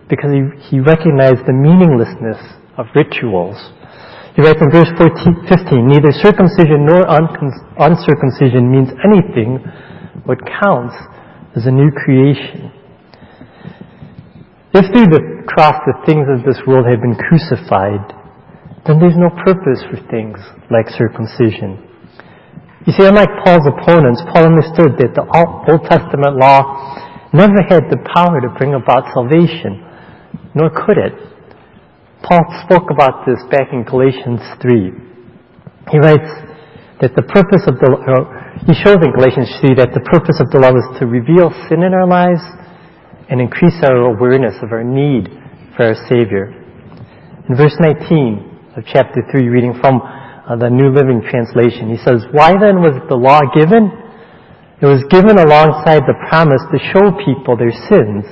because 0.09 0.29
he, 0.33 0.43
he 0.69 0.81
recognized 0.81 1.47
the 1.47 1.55
meaninglessness 1.55 2.37
of 2.77 2.87
rituals. 2.95 3.57
Writes 4.37 4.59
in 4.59 4.71
verse 4.75 4.91
14, 4.99 5.47
15, 5.47 5.87
neither 5.87 6.11
circumcision 6.11 6.83
nor 6.83 7.07
uncircumcision 7.07 8.67
means 8.67 8.91
anything. 9.07 9.63
What 10.27 10.43
counts 10.43 10.95
is 11.55 11.67
a 11.67 11.71
new 11.71 11.95
creation. 11.95 12.75
If 14.75 14.91
through 14.91 15.07
the 15.15 15.47
cross 15.47 15.79
the 15.87 15.95
things 16.03 16.27
of 16.27 16.43
this 16.43 16.59
world 16.67 16.83
have 16.91 16.99
been 16.99 17.15
crucified, 17.15 18.03
then 18.83 18.99
there's 18.99 19.15
no 19.15 19.31
purpose 19.47 19.87
for 19.87 20.03
things 20.11 20.43
like 20.67 20.91
circumcision. 20.91 21.79
You 22.91 22.93
see, 22.93 23.07
unlike 23.07 23.31
Paul's 23.47 23.71
opponents, 23.71 24.19
Paul 24.35 24.51
understood 24.51 24.99
that 24.99 25.15
the 25.15 25.31
Old 25.31 25.87
Testament 25.87 26.43
law 26.43 27.31
never 27.31 27.63
had 27.71 27.87
the 27.87 28.03
power 28.11 28.43
to 28.43 28.51
bring 28.59 28.75
about 28.75 29.15
salvation, 29.15 29.79
nor 30.59 30.75
could 30.75 30.99
it. 30.99 31.15
Paul 32.25 32.41
spoke 32.65 32.89
about 32.89 33.29
this 33.29 33.37
back 33.53 33.69
in 33.77 33.85
Galatians 33.85 34.41
3. 34.65 35.93
He 35.93 35.99
writes 36.01 36.33
that 37.05 37.13
the 37.13 37.27
purpose 37.29 37.69
of 37.69 37.77
the, 37.77 37.89
he 38.65 38.73
shows 38.81 38.97
in 39.05 39.13
Galatians 39.13 39.53
3 39.61 39.77
that 39.77 39.93
the 39.93 40.01
purpose 40.09 40.41
of 40.41 40.49
the 40.49 40.57
law 40.57 40.73
is 40.73 40.89
to 40.97 41.05
reveal 41.05 41.53
sin 41.69 41.85
in 41.85 41.93
our 41.93 42.09
lives 42.09 42.41
and 43.29 43.45
increase 43.45 43.77
our 43.85 44.09
awareness 44.09 44.57
of 44.65 44.73
our 44.73 44.81
need 44.81 45.29
for 45.77 45.93
our 45.93 45.99
Savior. 46.09 46.49
In 47.45 47.61
verse 47.61 47.77
19 47.77 48.73
of 48.81 48.89
chapter 48.89 49.21
3, 49.29 49.45
reading 49.53 49.77
from 49.77 50.01
uh, 50.01 50.57
the 50.57 50.73
New 50.73 50.97
Living 50.97 51.21
Translation, 51.29 51.93
he 51.93 52.01
says, 52.01 52.25
Why 52.33 52.57
then 52.57 52.81
was 52.81 52.97
the 53.13 53.21
law 53.21 53.45
given? 53.53 53.93
It 54.81 54.89
was 54.89 55.05
given 55.13 55.37
alongside 55.37 56.09
the 56.09 56.17
promise 56.33 56.65
to 56.73 56.81
show 56.89 57.13
people 57.21 57.61
their 57.61 57.75
sins 57.93 58.25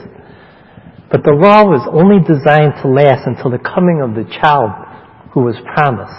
but 1.12 1.21
the 1.28 1.37
law 1.37 1.69
was 1.69 1.85
only 1.92 2.25
designed 2.25 2.73
to 2.81 2.88
last 2.88 3.28
until 3.28 3.52
the 3.52 3.61
coming 3.61 4.00
of 4.00 4.16
the 4.16 4.25
child 4.40 4.73
who 5.37 5.45
was 5.45 5.61
promised. 5.76 6.16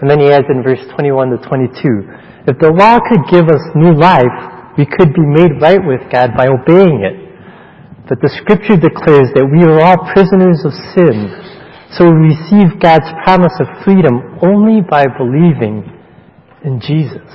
And 0.00 0.08
then 0.08 0.18
he 0.18 0.32
adds 0.32 0.48
in 0.48 0.64
verse 0.64 0.80
21 0.96 1.36
to 1.36 1.38
22, 1.44 2.48
if 2.48 2.56
the 2.58 2.72
law 2.72 2.98
could 3.04 3.22
give 3.28 3.52
us 3.52 3.60
new 3.76 3.92
life, 3.92 4.32
we 4.80 4.88
could 4.88 5.12
be 5.12 5.22
made 5.22 5.60
right 5.60 5.78
with 5.78 6.00
God 6.08 6.32
by 6.32 6.48
obeying 6.48 7.04
it. 7.04 7.20
But 8.08 8.18
the 8.24 8.32
scripture 8.40 8.80
declares 8.80 9.28
that 9.36 9.44
we 9.44 9.62
are 9.62 9.78
all 9.84 10.10
prisoners 10.10 10.64
of 10.64 10.72
sin, 10.96 11.28
so 11.92 12.08
we 12.08 12.32
receive 12.32 12.80
God's 12.80 13.06
promise 13.22 13.52
of 13.60 13.68
freedom 13.84 14.40
only 14.40 14.80
by 14.80 15.04
believing 15.06 15.84
in 16.64 16.80
Jesus. 16.80 17.28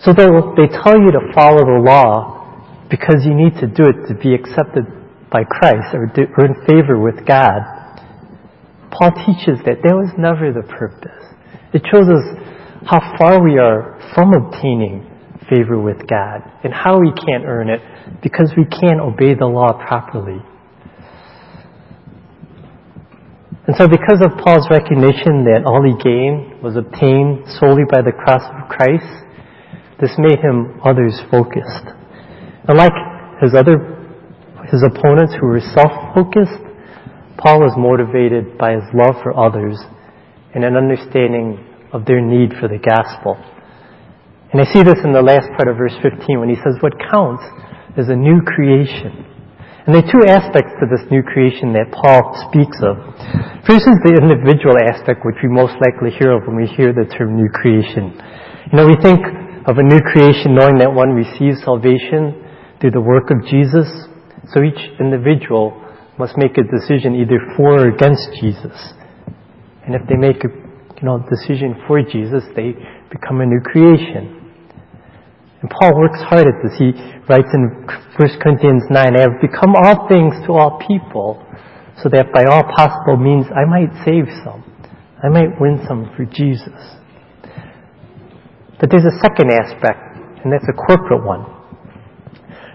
So 0.00 0.16
they 0.16 0.72
tell 0.72 0.96
you 0.96 1.12
to 1.12 1.22
follow 1.36 1.60
the 1.60 1.84
law, 1.84 2.37
because 2.90 3.24
you 3.24 3.34
need 3.34 3.54
to 3.60 3.66
do 3.66 3.84
it 3.84 4.08
to 4.08 4.14
be 4.14 4.34
accepted 4.34 4.84
by 5.30 5.44
Christ 5.44 5.94
or 5.94 6.06
to 6.06 6.22
earn 6.40 6.54
favor 6.66 6.98
with 6.98 7.26
God. 7.26 7.60
Paul 8.90 9.12
teaches 9.26 9.60
that 9.66 9.84
that 9.84 9.94
was 9.94 10.10
never 10.16 10.52
the 10.52 10.66
purpose. 10.66 11.22
It 11.72 11.84
shows 11.92 12.08
us 12.08 12.24
how 12.88 13.16
far 13.18 13.42
we 13.42 13.58
are 13.58 14.00
from 14.14 14.32
obtaining 14.32 15.04
favor 15.50 15.78
with 15.80 16.06
God 16.08 16.40
and 16.64 16.72
how 16.72 17.00
we 17.00 17.12
can't 17.12 17.44
earn 17.44 17.68
it 17.68 17.80
because 18.22 18.52
we 18.56 18.64
can't 18.64 19.00
obey 19.00 19.34
the 19.34 19.46
law 19.46 19.72
properly. 19.72 20.40
And 23.68 23.76
so 23.76 23.86
because 23.86 24.24
of 24.24 24.32
Paul's 24.40 24.66
recognition 24.70 25.44
that 25.44 25.68
all 25.68 25.84
he 25.84 25.92
gained 26.00 26.62
was 26.64 26.76
obtained 26.76 27.44
solely 27.60 27.84
by 27.84 28.00
the 28.00 28.16
cross 28.16 28.40
of 28.40 28.68
Christ, 28.72 29.04
this 30.00 30.16
made 30.16 30.40
him 30.40 30.80
others 30.80 31.20
focused. 31.30 31.92
Unlike 32.68 32.92
his 33.40 33.54
other, 33.56 33.80
his 34.68 34.84
opponents 34.84 35.32
who 35.40 35.48
were 35.48 35.64
self-focused, 35.72 36.60
Paul 37.40 37.64
was 37.64 37.72
motivated 37.80 38.58
by 38.60 38.76
his 38.76 38.84
love 38.92 39.16
for 39.24 39.32
others 39.32 39.80
and 40.52 40.64
an 40.64 40.76
understanding 40.76 41.64
of 41.96 42.04
their 42.04 42.20
need 42.20 42.52
for 42.60 42.68
the 42.68 42.76
gospel. 42.76 43.40
And 44.52 44.60
I 44.60 44.68
see 44.68 44.84
this 44.84 45.00
in 45.00 45.16
the 45.16 45.24
last 45.24 45.48
part 45.56 45.72
of 45.72 45.80
verse 45.80 45.96
15 46.04 46.40
when 46.40 46.52
he 46.52 46.60
says, 46.60 46.76
what 46.84 46.92
counts 47.08 47.44
is 47.96 48.12
a 48.12 48.16
new 48.16 48.44
creation. 48.44 49.24
And 49.88 49.96
there 49.96 50.04
are 50.04 50.12
two 50.12 50.28
aspects 50.28 50.76
to 50.76 50.84
this 50.92 51.08
new 51.08 51.24
creation 51.24 51.72
that 51.72 51.88
Paul 51.88 52.36
speaks 52.52 52.76
of. 52.84 53.00
First 53.64 53.88
is 53.88 53.96
the 54.04 54.20
individual 54.20 54.76
aspect, 54.76 55.24
which 55.24 55.40
we 55.40 55.48
most 55.48 55.80
likely 55.80 56.12
hear 56.12 56.36
of 56.36 56.44
when 56.44 56.60
we 56.60 56.68
hear 56.68 56.92
the 56.92 57.08
term 57.08 57.40
new 57.40 57.48
creation. 57.48 58.12
You 58.68 58.76
know, 58.76 58.84
we 58.84 59.00
think 59.00 59.24
of 59.64 59.80
a 59.80 59.84
new 59.84 60.00
creation 60.12 60.52
knowing 60.52 60.76
that 60.84 60.92
one 60.92 61.16
receives 61.16 61.64
salvation 61.64 62.47
through 62.80 62.92
the 62.92 63.00
work 63.00 63.30
of 63.30 63.44
Jesus. 63.46 63.88
So 64.54 64.62
each 64.62 64.78
individual 65.00 65.74
must 66.18 66.36
make 66.36 66.58
a 66.58 66.66
decision 66.66 67.14
either 67.14 67.38
for 67.56 67.84
or 67.84 67.88
against 67.88 68.28
Jesus. 68.40 68.74
And 69.86 69.94
if 69.94 70.02
they 70.08 70.16
make 70.16 70.42
a 70.44 70.50
you 70.50 71.04
know, 71.06 71.22
decision 71.30 71.78
for 71.86 72.02
Jesus, 72.02 72.42
they 72.56 72.74
become 73.10 73.40
a 73.40 73.46
new 73.46 73.60
creation. 73.64 74.38
And 75.62 75.70
Paul 75.70 75.98
works 75.98 76.20
hard 76.22 76.46
at 76.46 76.58
this. 76.62 76.78
He 76.78 76.92
writes 77.28 77.50
in 77.54 77.86
1 78.18 78.40
Corinthians 78.42 78.84
9, 78.90 78.94
I 78.94 79.20
have 79.22 79.40
become 79.40 79.74
all 79.74 80.06
things 80.08 80.34
to 80.46 80.52
all 80.54 80.78
people, 80.86 81.42
so 82.02 82.08
that 82.10 82.30
by 82.32 82.44
all 82.44 82.62
possible 82.76 83.16
means 83.16 83.46
I 83.50 83.66
might 83.66 83.90
save 84.04 84.30
some. 84.44 84.62
I 85.22 85.28
might 85.28 85.58
win 85.60 85.82
some 85.86 86.10
for 86.16 86.24
Jesus. 86.26 86.78
But 88.78 88.90
there's 88.90 89.06
a 89.06 89.18
second 89.18 89.50
aspect, 89.50 90.44
and 90.44 90.52
that's 90.52 90.66
a 90.68 90.72
corporate 90.74 91.26
one. 91.26 91.57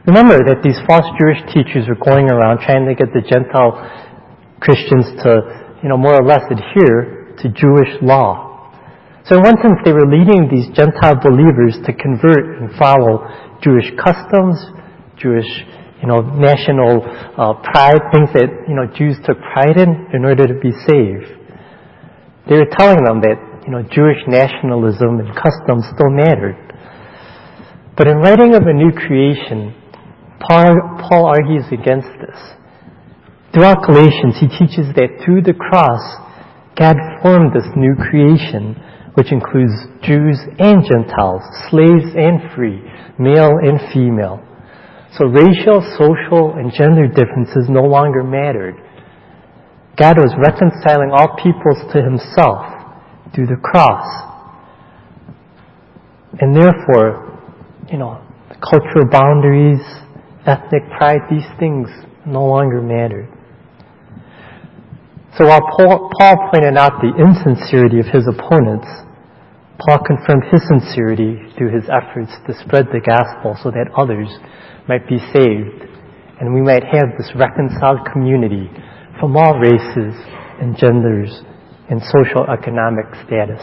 Remember 0.04 0.44
that 0.44 0.60
these 0.60 0.76
false 0.84 1.08
Jewish 1.16 1.40
teachers 1.56 1.88
were 1.88 1.96
going 1.96 2.28
around 2.28 2.60
trying 2.60 2.84
to 2.92 2.96
get 2.96 3.16
the 3.16 3.24
Gentile 3.24 3.80
Christians 4.60 5.08
to, 5.24 5.80
you 5.80 5.88
know, 5.88 5.96
more 5.96 6.20
or 6.20 6.28
less 6.28 6.44
adhere 6.52 7.32
to 7.40 7.48
Jewish 7.56 7.88
law. 8.04 8.52
So 9.24 9.40
in 9.40 9.48
one 9.48 9.56
sense, 9.64 9.80
they 9.88 9.96
were 9.96 10.04
leading 10.04 10.52
these 10.52 10.68
Gentile 10.76 11.16
believers 11.24 11.80
to 11.88 11.96
convert 11.96 12.60
and 12.60 12.76
follow 12.76 13.24
Jewish 13.64 13.88
customs, 13.96 14.60
Jewish, 15.16 15.48
you 16.04 16.12
know, 16.12 16.20
national 16.20 17.00
uh, 17.40 17.56
pride, 17.64 18.04
things 18.12 18.28
that, 18.36 18.52
you 18.68 18.76
know, 18.76 18.92
Jews 18.92 19.16
took 19.24 19.40
pride 19.40 19.80
in 19.80 20.12
in 20.12 20.28
order 20.28 20.44
to 20.52 20.60
be 20.60 20.76
saved. 20.84 21.32
They 22.52 22.60
were 22.60 22.68
telling 22.76 23.08
them 23.08 23.24
that, 23.24 23.40
you 23.64 23.72
know, 23.72 23.88
Jewish 23.88 24.20
nationalism 24.28 25.24
and 25.24 25.32
customs 25.32 25.88
still 25.96 26.12
mattered. 26.12 26.60
But 27.96 28.12
in 28.12 28.20
writing 28.20 28.52
of 28.52 28.68
a 28.68 28.76
new 28.76 28.92
creation, 28.92 29.80
Paul, 30.48 31.26
argues 31.26 31.66
against 31.72 32.10
this. 32.20 32.40
Throughout 33.54 33.86
Galatians, 33.86 34.36
he 34.40 34.48
teaches 34.48 34.94
that 34.96 35.22
through 35.24 35.44
the 35.44 35.54
cross, 35.54 36.02
God 36.76 36.96
formed 37.22 37.54
this 37.54 37.70
new 37.76 37.96
creation 37.96 38.76
which 39.14 39.32
includes 39.32 39.74
Jews 40.02 40.42
and 40.58 40.82
Gentiles, 40.84 41.42
slaves 41.70 42.18
and 42.18 42.50
free, 42.56 42.82
male 43.20 43.54
and 43.62 43.80
female. 43.94 44.42
So 45.18 45.26
racial, 45.26 45.86
social, 45.98 46.58
and 46.58 46.74
gender 46.74 47.08
differences 47.08 47.70
no 47.70 47.84
longer 47.84 48.24
mattered. 48.24 48.74
God 49.96 50.18
was 50.18 50.34
reconciling 50.42 51.12
all 51.14 51.38
peoples 51.38 51.78
to 51.94 52.02
himself 52.02 52.66
through 53.36 53.46
the 53.46 53.62
cross. 53.62 54.10
And 56.42 56.56
therefore, 56.56 57.38
you 57.92 58.00
know, 58.00 58.20
cultural 58.60 59.06
boundaries, 59.12 59.82
ethnic 60.46 60.84
pride, 60.98 61.22
these 61.30 61.48
things 61.60 61.88
no 62.26 62.46
longer 62.46 62.82
mattered. 62.82 63.30
So 65.38 65.48
while 65.48 65.66
Paul, 65.78 66.12
pointed 66.54 66.78
out 66.78 67.02
the 67.02 67.16
insincerity 67.18 68.00
of 68.00 68.06
his 68.06 68.28
opponents, 68.28 68.88
Paul 69.82 70.00
confirmed 70.06 70.44
his 70.52 70.62
sincerity 70.68 71.42
through 71.58 71.74
his 71.74 71.90
efforts 71.90 72.32
to 72.46 72.54
spread 72.64 72.88
the 72.94 73.02
gospel 73.02 73.58
so 73.58 73.72
that 73.72 73.90
others 73.98 74.30
might 74.88 75.08
be 75.10 75.18
saved 75.34 75.90
and 76.40 76.54
we 76.54 76.62
might 76.62 76.84
have 76.84 77.18
this 77.18 77.32
reconciled 77.36 78.06
community 78.12 78.70
from 79.20 79.36
all 79.38 79.58
races 79.60 80.14
and 80.62 80.78
genders 80.78 81.42
and 81.90 82.02
social 82.14 82.46
economic 82.52 83.06
status. 83.26 83.62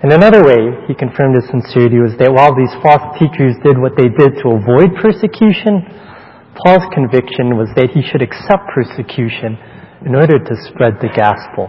And 0.00 0.16
another 0.16 0.40
way 0.40 0.88
he 0.88 0.96
confirmed 0.96 1.36
his 1.36 1.44
sincerity 1.52 2.00
was 2.00 2.16
that 2.16 2.32
while 2.32 2.56
these 2.56 2.72
false 2.80 3.04
teachers 3.20 3.52
did 3.60 3.76
what 3.76 4.00
they 4.00 4.08
did 4.08 4.40
to 4.40 4.56
avoid 4.56 4.96
persecution, 4.96 5.84
Paul's 6.56 6.88
conviction 6.96 7.60
was 7.60 7.68
that 7.76 7.92
he 7.92 8.00
should 8.00 8.24
accept 8.24 8.72
persecution 8.72 9.60
in 10.08 10.16
order 10.16 10.40
to 10.40 10.54
spread 10.72 10.96
the 11.04 11.12
gospel. 11.12 11.68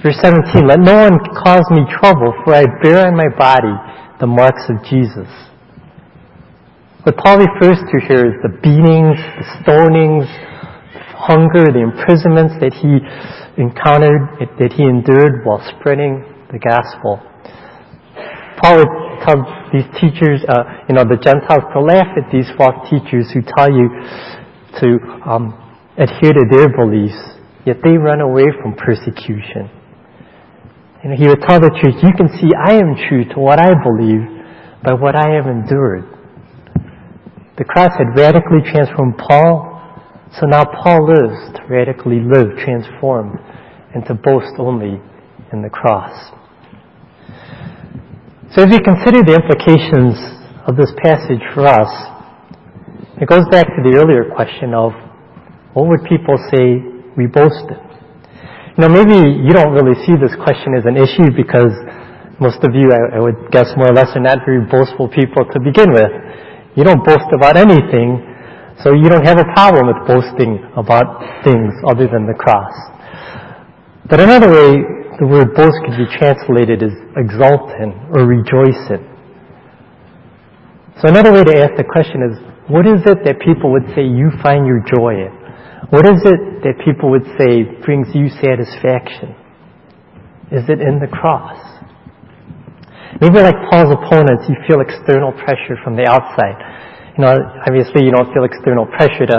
Verse 0.00 0.16
17, 0.24 0.64
let 0.64 0.80
no 0.80 1.12
one 1.12 1.20
cause 1.44 1.68
me 1.68 1.84
trouble, 2.00 2.32
for 2.40 2.56
I 2.56 2.64
bear 2.80 3.04
on 3.04 3.12
my 3.12 3.28
body 3.28 3.72
the 4.16 4.28
marks 4.28 4.64
of 4.72 4.80
Jesus. 4.88 5.28
What 7.04 7.20
Paul 7.20 7.44
refers 7.44 7.84
to 7.84 7.96
here 8.08 8.32
is 8.32 8.36
the 8.40 8.56
beatings, 8.64 9.20
the 9.36 9.46
stonings, 9.60 10.24
hunger, 11.20 11.68
the 11.68 11.84
imprisonments 11.84 12.56
that 12.64 12.72
he 12.72 12.96
encountered, 13.60 14.40
that 14.56 14.72
he 14.72 14.88
endured 14.88 15.44
while 15.44 15.60
spreading 15.76 16.24
the 16.52 16.58
gospel. 16.58 17.18
Paul 18.62 18.78
would 18.78 18.92
tell 19.26 19.38
these 19.72 19.86
teachers, 20.00 20.40
uh, 20.48 20.86
you 20.88 20.94
know, 20.94 21.04
the 21.04 21.18
Gentiles 21.20 21.66
to 21.74 21.80
laugh 21.80 22.08
at 22.16 22.30
these 22.32 22.48
false 22.56 22.88
teachers 22.88 23.28
who 23.34 23.42
tell 23.44 23.68
you 23.68 23.90
to 24.80 24.88
um, 25.26 25.52
adhere 25.98 26.32
to 26.32 26.44
their 26.50 26.68
beliefs, 26.72 27.18
yet 27.66 27.76
they 27.82 27.98
run 27.98 28.20
away 28.20 28.46
from 28.62 28.74
persecution. 28.74 29.68
And 31.02 31.12
he 31.14 31.28
would 31.28 31.42
tell 31.42 31.60
the 31.60 31.70
church, 31.70 32.00
you 32.02 32.14
can 32.16 32.28
see 32.38 32.48
I 32.54 32.80
am 32.80 32.96
true 33.08 33.24
to 33.34 33.38
what 33.38 33.60
I 33.60 33.74
believe 33.76 34.24
by 34.82 34.94
what 34.94 35.14
I 35.14 35.34
have 35.36 35.46
endured. 35.46 36.04
The 37.58 37.64
cross 37.64 37.92
had 37.96 38.16
radically 38.16 38.60
transformed 38.70 39.16
Paul, 39.18 39.72
so 40.38 40.46
now 40.46 40.64
Paul 40.64 41.08
lives 41.08 41.56
to 41.56 41.62
radically 41.68 42.20
live, 42.20 42.58
transformed, 42.64 43.38
and 43.94 44.04
to 44.06 44.14
boast 44.14 44.54
only 44.58 45.00
in 45.52 45.62
the 45.62 45.70
cross. 45.70 46.12
So 48.54 48.62
as 48.62 48.70
we 48.70 48.80
consider 48.80 49.20
the 49.20 49.36
implications 49.36 50.16
of 50.66 50.76
this 50.76 50.90
passage 51.02 51.42
for 51.54 51.66
us, 51.66 51.90
it 53.20 53.28
goes 53.28 53.44
back 53.50 53.66
to 53.66 53.80
the 53.84 53.98
earlier 53.98 54.28
question 54.32 54.72
of 54.72 54.92
what 55.74 55.88
would 55.88 56.04
people 56.08 56.36
say 56.52 56.80
we 57.16 57.26
boasted? 57.26 57.80
You 58.76 58.84
know, 58.84 58.92
maybe 58.92 59.16
you 59.16 59.52
don't 59.52 59.72
really 59.72 59.96
see 60.04 60.16
this 60.20 60.36
question 60.36 60.76
as 60.76 60.84
an 60.84 60.96
issue 61.00 61.32
because 61.32 61.72
most 62.40 62.60
of 62.60 62.76
you, 62.76 62.92
I, 62.92 63.16
I 63.16 63.20
would 63.20 63.48
guess 63.48 63.72
more 63.76 63.88
or 63.88 63.96
less, 63.96 64.12
are 64.12 64.20
not 64.20 64.44
very 64.44 64.60
boastful 64.68 65.08
people 65.08 65.48
to 65.48 65.58
begin 65.60 65.92
with. 65.92 66.12
You 66.76 66.84
don't 66.84 67.00
boast 67.00 67.28
about 67.32 67.56
anything, 67.56 68.20
so 68.84 68.92
you 68.92 69.08
don't 69.08 69.24
have 69.24 69.40
a 69.40 69.48
problem 69.56 69.88
with 69.88 70.00
boasting 70.04 70.60
about 70.76 71.44
things 71.44 71.72
other 71.88 72.04
than 72.04 72.28
the 72.28 72.36
cross. 72.36 72.72
But 74.08 74.20
another 74.20 74.52
way 74.52 74.96
the 75.18 75.26
word 75.26 75.56
boast 75.56 75.76
could 75.84 75.96
be 75.96 76.08
translated 76.20 76.84
as 76.84 76.92
exult 77.16 77.72
in 77.80 77.92
or 78.12 78.28
rejoice 78.28 78.84
in. 78.92 79.00
So 81.00 81.08
another 81.08 81.32
way 81.32 81.44
to 81.44 81.54
ask 81.56 81.76
the 81.76 81.88
question 81.88 82.20
is, 82.24 82.34
what 82.68 82.84
is 82.84 83.00
it 83.04 83.24
that 83.24 83.40
people 83.40 83.72
would 83.72 83.88
say 83.96 84.04
you 84.04 84.28
find 84.42 84.66
your 84.68 84.84
joy 84.84 85.28
in? 85.28 85.32
What 85.88 86.04
is 86.04 86.20
it 86.24 86.66
that 86.66 86.82
people 86.84 87.12
would 87.12 87.24
say 87.38 87.64
brings 87.84 88.12
you 88.12 88.28
satisfaction? 88.28 89.36
Is 90.52 90.68
it 90.68 90.84
in 90.84 91.00
the 91.00 91.08
cross? 91.08 91.56
Maybe 93.20 93.40
like 93.40 93.56
Paul's 93.72 93.96
opponents, 93.96 94.44
you 94.48 94.56
feel 94.68 94.84
external 94.84 95.32
pressure 95.32 95.80
from 95.80 95.96
the 95.96 96.04
outside. 96.04 96.60
You 97.16 97.24
know, 97.24 97.32
obviously 97.64 98.04
you 98.04 98.12
don't 98.12 98.28
feel 98.36 98.44
external 98.44 98.84
pressure 98.84 99.24
to, 99.24 99.38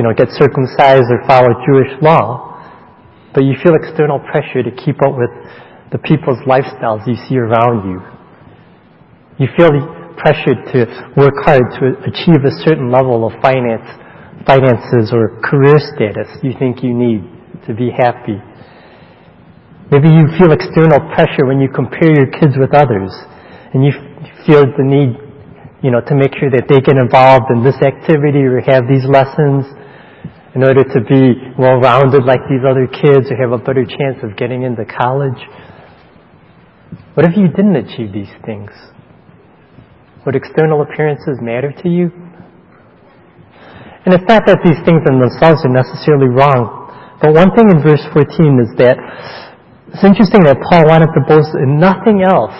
you 0.00 0.04
know, 0.04 0.16
get 0.16 0.32
circumcised 0.32 1.12
or 1.12 1.20
follow 1.28 1.52
Jewish 1.68 1.92
law, 2.00 2.47
but 3.38 3.46
you 3.46 3.54
feel 3.62 3.78
external 3.78 4.18
pressure 4.18 4.66
to 4.66 4.74
keep 4.74 4.98
up 4.98 5.14
with 5.14 5.30
the 5.94 5.98
people's 6.02 6.42
lifestyles 6.42 7.06
you 7.06 7.14
see 7.30 7.38
around 7.38 7.86
you. 7.86 8.02
You 9.38 9.46
feel 9.54 9.70
pressured 10.18 10.58
to 10.74 10.90
work 11.14 11.38
hard 11.46 11.62
to 11.78 11.94
achieve 12.02 12.42
a 12.42 12.50
certain 12.66 12.90
level 12.90 13.22
of 13.22 13.30
finance 13.38 13.86
finances 14.42 15.14
or 15.14 15.38
career 15.46 15.78
status 15.78 16.26
you 16.42 16.50
think 16.58 16.82
you 16.82 16.90
need 16.90 17.22
to 17.62 17.78
be 17.78 17.94
happy. 17.94 18.42
Maybe 19.94 20.10
you 20.10 20.26
feel 20.34 20.50
external 20.50 20.98
pressure 21.14 21.46
when 21.46 21.62
you 21.62 21.70
compare 21.70 22.10
your 22.10 22.34
kids 22.34 22.58
with 22.58 22.74
others 22.74 23.14
and 23.70 23.86
you 23.86 23.94
feel 24.50 24.66
the 24.66 24.82
need, 24.82 25.14
you 25.86 25.94
know, 25.94 26.02
to 26.10 26.14
make 26.18 26.34
sure 26.42 26.50
that 26.50 26.66
they 26.66 26.82
get 26.82 26.98
involved 26.98 27.54
in 27.54 27.62
this 27.62 27.78
activity 27.86 28.42
or 28.42 28.58
have 28.66 28.90
these 28.90 29.06
lessons 29.06 29.62
in 30.58 30.66
order 30.66 30.82
to 30.82 31.00
be 31.06 31.38
well-rounded 31.54 32.26
like 32.26 32.42
these 32.50 32.66
other 32.66 32.90
kids 32.90 33.30
or 33.30 33.38
have 33.38 33.54
a 33.54 33.62
better 33.62 33.86
chance 33.86 34.18
of 34.26 34.34
getting 34.34 34.66
into 34.66 34.82
college. 34.82 35.38
What 37.14 37.22
if 37.30 37.38
you 37.38 37.46
didn't 37.46 37.78
achieve 37.78 38.10
these 38.10 38.34
things? 38.42 38.74
Would 40.26 40.34
external 40.34 40.82
appearances 40.82 41.38
matter 41.38 41.70
to 41.70 41.88
you? 41.88 42.10
And 44.02 44.10
it's 44.10 44.26
not 44.26 44.50
that 44.50 44.58
these 44.66 44.82
things 44.82 44.98
in 45.06 45.22
themselves 45.22 45.62
are 45.62 45.70
necessarily 45.70 46.26
wrong. 46.26 46.90
But 47.22 47.38
one 47.38 47.54
thing 47.54 47.70
in 47.70 47.78
verse 47.78 48.02
14 48.10 48.26
is 48.58 48.74
that 48.82 48.98
it's 49.94 50.02
interesting 50.02 50.42
that 50.42 50.58
Paul 50.58 50.90
wanted 50.90 51.14
to 51.14 51.22
boast 51.22 51.54
in 51.54 51.78
nothing 51.78 52.26
else 52.26 52.58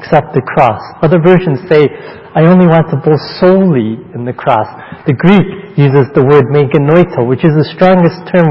except 0.00 0.32
the 0.32 0.40
cross. 0.40 0.80
Other 1.04 1.20
versions 1.20 1.60
say, 1.68 1.84
I 2.32 2.48
only 2.48 2.64
want 2.64 2.88
to 2.88 2.96
boast 3.04 3.20
solely 3.36 4.00
in 4.16 4.24
the 4.24 4.32
cross. 4.32 4.64
The 5.04 5.12
Greek 5.12 5.76
uses 5.76 6.08
the 6.16 6.24
word 6.24 6.48
meganoito, 6.48 7.28
which 7.28 7.44
is 7.44 7.52
the 7.52 7.68
strongest 7.76 8.16
term 8.32 8.48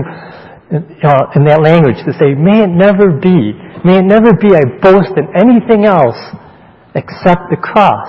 uh, 0.70 1.34
in 1.34 1.50
that 1.50 1.66
language 1.66 1.98
to 2.06 2.14
say, 2.14 2.38
may 2.38 2.62
it 2.62 2.70
never 2.70 3.10
be, 3.10 3.58
may 3.82 3.98
it 3.98 4.06
never 4.06 4.38
be 4.38 4.54
I 4.54 4.62
boast 4.78 5.18
in 5.18 5.26
anything 5.34 5.90
else 5.90 6.20
except 6.94 7.50
the 7.50 7.58
cross. 7.58 8.06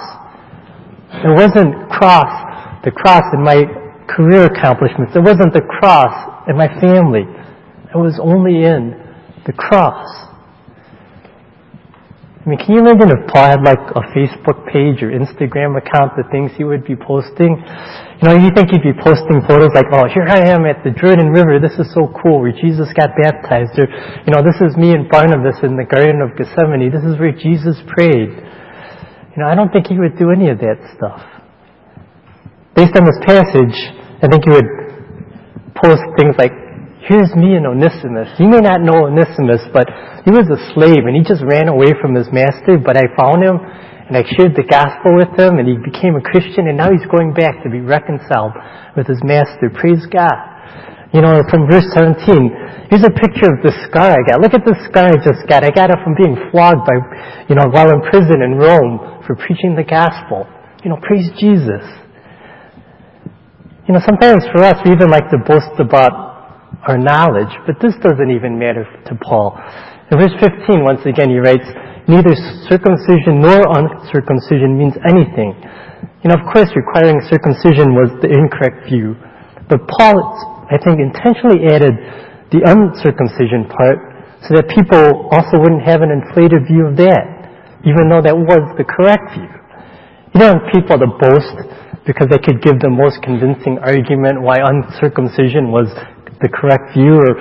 It 1.24 1.33
wasn't 1.33 1.88
cross, 1.88 2.29
the 2.85 2.92
cross 2.92 3.24
in 3.33 3.40
my 3.40 3.64
career 4.12 4.44
accomplishments. 4.44 5.16
It 5.16 5.24
wasn't 5.24 5.57
the 5.57 5.64
cross 5.81 6.44
in 6.48 6.57
my 6.61 6.68
family. 6.81 7.24
It 7.88 7.96
was 7.96 8.20
only 8.20 8.62
in 8.68 8.94
the 9.46 9.53
cross. 9.57 10.30
I 12.40 12.48
mean, 12.48 12.57
can 12.57 12.72
you 12.72 12.81
imagine 12.81 13.12
if 13.12 13.29
Paul 13.29 13.53
had 13.53 13.61
like 13.61 13.85
a 13.92 14.00
Facebook 14.16 14.64
page 14.72 15.05
or 15.05 15.12
Instagram 15.12 15.76
account, 15.76 16.16
the 16.16 16.24
things 16.33 16.48
he 16.57 16.64
would 16.64 16.88
be 16.88 16.96
posting? 16.96 17.61
You 17.61 18.24
know, 18.24 18.33
you 18.33 18.48
think 18.57 18.72
he'd 18.72 18.81
be 18.81 18.96
posting 18.96 19.44
photos 19.44 19.76
like, 19.76 19.92
oh, 19.92 20.09
here 20.09 20.24
I 20.24 20.48
am 20.48 20.64
at 20.64 20.81
the 20.81 20.88
Jordan 20.88 21.37
River. 21.37 21.61
This 21.61 21.76
is 21.76 21.92
so 21.92 22.09
cool 22.09 22.40
where 22.40 22.57
Jesus 22.57 22.88
got 22.96 23.12
baptized. 23.12 23.76
Or, 23.76 23.85
you 24.24 24.33
know, 24.33 24.40
this 24.40 24.57
is 24.57 24.72
me 24.81 24.96
and 24.96 25.05
Barnabas 25.12 25.61
in 25.61 25.76
the 25.76 25.85
Garden 25.85 26.24
of 26.24 26.33
Gethsemane. 26.33 26.88
This 26.88 27.05
is 27.05 27.20
where 27.20 27.37
Jesus 27.37 27.76
prayed. 27.85 28.33
You 28.33 29.38
know, 29.44 29.48
I 29.48 29.53
don't 29.53 29.68
think 29.68 29.92
he 29.92 30.00
would 30.00 30.16
do 30.16 30.33
any 30.33 30.48
of 30.48 30.64
that 30.64 30.81
stuff. 30.96 31.20
Based 32.72 32.96
on 32.96 33.05
this 33.05 33.20
passage, 33.20 33.76
I 34.24 34.33
think 34.33 34.48
he 34.48 34.53
would 34.57 34.70
post 35.76 36.00
things 36.16 36.40
like, 36.40 36.57
here's 37.08 37.32
me 37.32 37.56
and 37.56 37.64
Onesimus. 37.64 38.28
You 38.36 38.48
may 38.48 38.60
not 38.60 38.84
know 38.84 39.08
Onesimus, 39.08 39.64
but 39.72 39.88
he 40.24 40.30
was 40.30 40.48
a 40.52 40.60
slave 40.76 41.08
and 41.08 41.16
he 41.16 41.24
just 41.24 41.40
ran 41.44 41.68
away 41.68 41.96
from 41.96 42.12
his 42.12 42.28
master, 42.28 42.76
but 42.76 42.96
I 42.96 43.08
found 43.16 43.40
him 43.40 43.56
and 43.56 44.18
I 44.18 44.26
shared 44.36 44.58
the 44.58 44.66
gospel 44.66 45.16
with 45.16 45.32
him 45.38 45.56
and 45.56 45.64
he 45.64 45.78
became 45.80 46.18
a 46.18 46.24
Christian 46.24 46.68
and 46.68 46.76
now 46.76 46.92
he's 46.92 47.06
going 47.08 47.32
back 47.32 47.62
to 47.64 47.70
be 47.70 47.80
reconciled 47.80 48.52
with 48.98 49.06
his 49.06 49.22
master. 49.24 49.72
Praise 49.72 50.04
God. 50.10 50.34
You 51.10 51.22
know, 51.22 51.42
from 51.50 51.66
verse 51.66 51.86
17, 51.98 52.86
here's 52.86 53.02
a 53.02 53.10
picture 53.10 53.50
of 53.50 53.58
the 53.66 53.74
scar 53.88 54.14
I 54.14 54.22
got. 54.22 54.38
Look 54.38 54.54
at 54.54 54.62
the 54.62 54.78
scar 54.86 55.10
I 55.10 55.18
just 55.18 55.42
got. 55.50 55.66
I 55.66 55.74
got 55.74 55.90
it 55.90 55.98
from 56.06 56.14
being 56.14 56.38
flogged 56.54 56.86
by, 56.86 56.94
you 57.50 57.58
know, 57.58 57.66
while 57.66 57.90
in 57.90 57.98
prison 58.06 58.46
in 58.46 58.54
Rome 58.54 59.24
for 59.26 59.34
preaching 59.34 59.74
the 59.74 59.82
gospel. 59.82 60.46
You 60.86 60.94
know, 60.94 61.02
praise 61.02 61.26
Jesus. 61.34 61.82
You 63.90 63.98
know, 63.98 64.02
sometimes 64.06 64.46
for 64.54 64.62
us, 64.62 64.78
we 64.86 64.94
even 64.94 65.10
like 65.10 65.26
to 65.34 65.38
boast 65.42 65.74
about 65.82 66.30
our 66.87 66.96
knowledge, 66.96 67.52
but 67.66 67.76
this 67.83 67.94
doesn't 68.00 68.30
even 68.30 68.59
matter 68.59 68.87
to 69.06 69.12
Paul. 69.20 69.59
In 70.11 70.18
verse 70.18 70.35
15, 70.40 70.83
once 70.83 71.04
again, 71.06 71.30
he 71.30 71.38
writes, 71.38 71.66
neither 72.09 72.35
circumcision 72.66 73.38
nor 73.38 73.62
uncircumcision 73.62 74.74
means 74.74 74.94
anything. 75.06 75.54
You 76.24 76.33
know, 76.33 76.40
of 76.40 76.44
course, 76.50 76.72
requiring 76.74 77.20
circumcision 77.28 77.94
was 77.94 78.11
the 78.24 78.28
incorrect 78.33 78.88
view, 78.88 79.14
but 79.68 79.87
Paul, 79.87 80.18
I 80.66 80.76
think, 80.83 80.98
intentionally 80.98 81.70
added 81.70 81.94
the 82.50 82.66
uncircumcision 82.66 83.70
part 83.70 83.98
so 84.48 84.56
that 84.56 84.66
people 84.72 85.30
also 85.30 85.61
wouldn't 85.61 85.85
have 85.85 86.02
an 86.02 86.11
inflated 86.11 86.66
view 86.66 86.90
of 86.90 86.96
that, 86.98 87.24
even 87.87 88.11
though 88.11 88.24
that 88.24 88.35
was 88.35 88.62
the 88.80 88.85
correct 88.85 89.37
view. 89.37 89.52
You 90.35 90.40
don't 90.40 90.59
want 90.59 90.72
people 90.74 90.96
to 90.98 91.09
boast 91.20 91.56
because 92.02 92.26
they 92.33 92.40
could 92.42 92.59
give 92.64 92.80
the 92.80 92.90
most 92.90 93.22
convincing 93.22 93.78
argument 93.85 94.40
why 94.40 94.59
uncircumcision 94.59 95.70
was 95.70 95.87
the 96.40 96.48
correct 96.48 96.96
view 96.96 97.20
or 97.20 97.37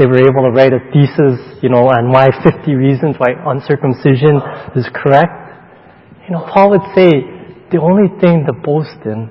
they 0.00 0.06
were 0.06 0.16
able 0.16 0.48
to 0.48 0.52
write 0.56 0.72
a 0.72 0.80
thesis, 0.90 1.60
you 1.62 1.68
know, 1.68 1.92
on 1.92 2.10
why 2.10 2.32
50 2.42 2.72
reasons 2.72 3.16
why 3.20 3.36
uncircumcision 3.36 4.40
is 4.74 4.88
correct. 4.96 5.36
You 6.24 6.34
know, 6.34 6.48
Paul 6.48 6.70
would 6.72 6.88
say 6.96 7.20
the 7.68 7.78
only 7.78 8.08
thing 8.18 8.48
to 8.48 8.52
boast 8.64 8.96
in 9.04 9.28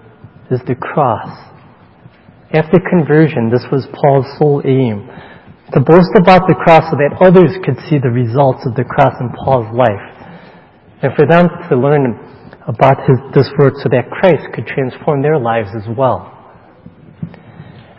is 0.52 0.62
the 0.70 0.76
cross. 0.76 1.28
After 2.54 2.78
conversion, 2.80 3.50
this 3.50 3.66
was 3.72 3.90
Paul's 3.98 4.30
sole 4.38 4.62
aim. 4.66 5.10
To 5.74 5.82
boast 5.82 6.14
about 6.18 6.46
the 6.46 6.58
cross 6.58 6.86
so 6.90 6.98
that 6.98 7.18
others 7.22 7.58
could 7.62 7.78
see 7.90 7.98
the 7.98 8.10
results 8.10 8.66
of 8.66 8.74
the 8.74 8.86
cross 8.86 9.14
in 9.22 9.30
Paul's 9.38 9.70
life. 9.74 10.06
And 11.02 11.14
for 11.18 11.26
them 11.26 11.50
to 11.70 11.74
learn 11.78 12.14
about 12.70 13.02
his, 13.10 13.18
this 13.34 13.50
work 13.58 13.74
so 13.82 13.90
that 13.90 14.10
Christ 14.10 14.54
could 14.54 14.66
transform 14.66 15.22
their 15.22 15.38
lives 15.38 15.70
as 15.74 15.86
well. 15.98 16.39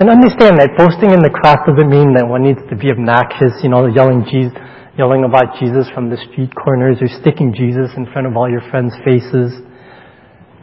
And 0.00 0.08
understand 0.08 0.56
that 0.56 0.80
boasting 0.80 1.12
in 1.12 1.20
the 1.20 1.28
cross 1.28 1.60
doesn't 1.68 1.92
mean 1.92 2.16
that 2.16 2.24
one 2.24 2.48
needs 2.48 2.64
to 2.72 2.74
be 2.74 2.88
obnoxious, 2.88 3.52
you 3.60 3.68
know, 3.68 3.84
yelling 3.84 4.24
Jesus, 4.24 4.56
yelling 4.96 5.28
about 5.28 5.60
Jesus 5.60 5.92
from 5.92 6.08
the 6.08 6.16
street 6.16 6.56
corners 6.56 6.96
or 7.04 7.08
sticking 7.20 7.52
Jesus 7.52 7.92
in 8.00 8.08
front 8.08 8.24
of 8.24 8.32
all 8.32 8.48
your 8.48 8.64
friends' 8.72 8.96
faces. 9.04 9.52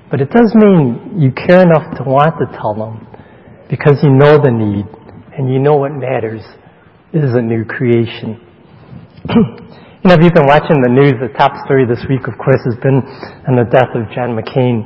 But 0.09 0.25
it 0.25 0.33
does 0.33 0.57
mean 0.57 1.21
you 1.21 1.29
care 1.37 1.61
enough 1.61 1.85
to 2.01 2.03
want 2.09 2.33
to 2.41 2.49
tell 2.57 2.73
them 2.73 3.05
because 3.69 4.01
you 4.01 4.09
know 4.09 4.41
the 4.41 4.49
need 4.49 4.89
and 5.37 5.53
you 5.53 5.61
know 5.61 5.77
what 5.77 5.93
matters 5.93 6.41
is 7.13 7.37
a 7.37 7.41
new 7.41 7.61
creation. 7.61 8.41
you 9.37 10.05
know, 10.09 10.17
if 10.17 10.21
you've 10.25 10.33
been 10.33 10.49
watching 10.49 10.81
the 10.81 10.89
news, 10.89 11.13
the 11.21 11.29
top 11.37 11.53
story 11.61 11.85
this 11.85 12.01
week, 12.09 12.25
of 12.25 12.33
course, 12.41 12.65
has 12.65 12.73
been 12.81 13.05
on 13.45 13.53
the 13.53 13.69
death 13.69 13.93
of 13.93 14.09
John 14.17 14.33
McCain. 14.33 14.81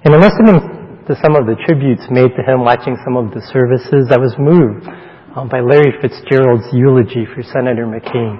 And 0.00 0.16
in 0.16 0.20
listening 0.24 0.79
to 1.10 1.18
some 1.26 1.34
of 1.34 1.42
the 1.42 1.58
tributes 1.66 2.06
made 2.06 2.30
to 2.38 2.42
him 2.46 2.62
watching 2.62 2.94
some 3.02 3.18
of 3.18 3.34
the 3.34 3.42
services. 3.50 4.14
I 4.14 4.18
was 4.22 4.30
moved 4.38 4.86
um, 5.34 5.50
by 5.50 5.58
Larry 5.58 5.90
Fitzgerald's 5.98 6.70
eulogy 6.70 7.26
for 7.26 7.42
Senator 7.42 7.82
McCain. 7.82 8.38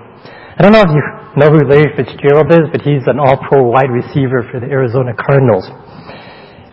I 0.54 0.62
don't 0.62 0.70
know 0.70 0.86
if 0.86 0.94
you 0.94 1.02
know 1.34 1.50
who 1.50 1.66
Larry 1.66 1.90
Fitzgerald 1.98 2.46
is, 2.54 2.70
but 2.70 2.86
he's 2.86 3.02
an 3.10 3.18
all-pro 3.18 3.66
wide 3.66 3.90
receiver 3.90 4.46
for 4.54 4.62
the 4.62 4.70
Arizona 4.70 5.18
Cardinals. 5.18 5.66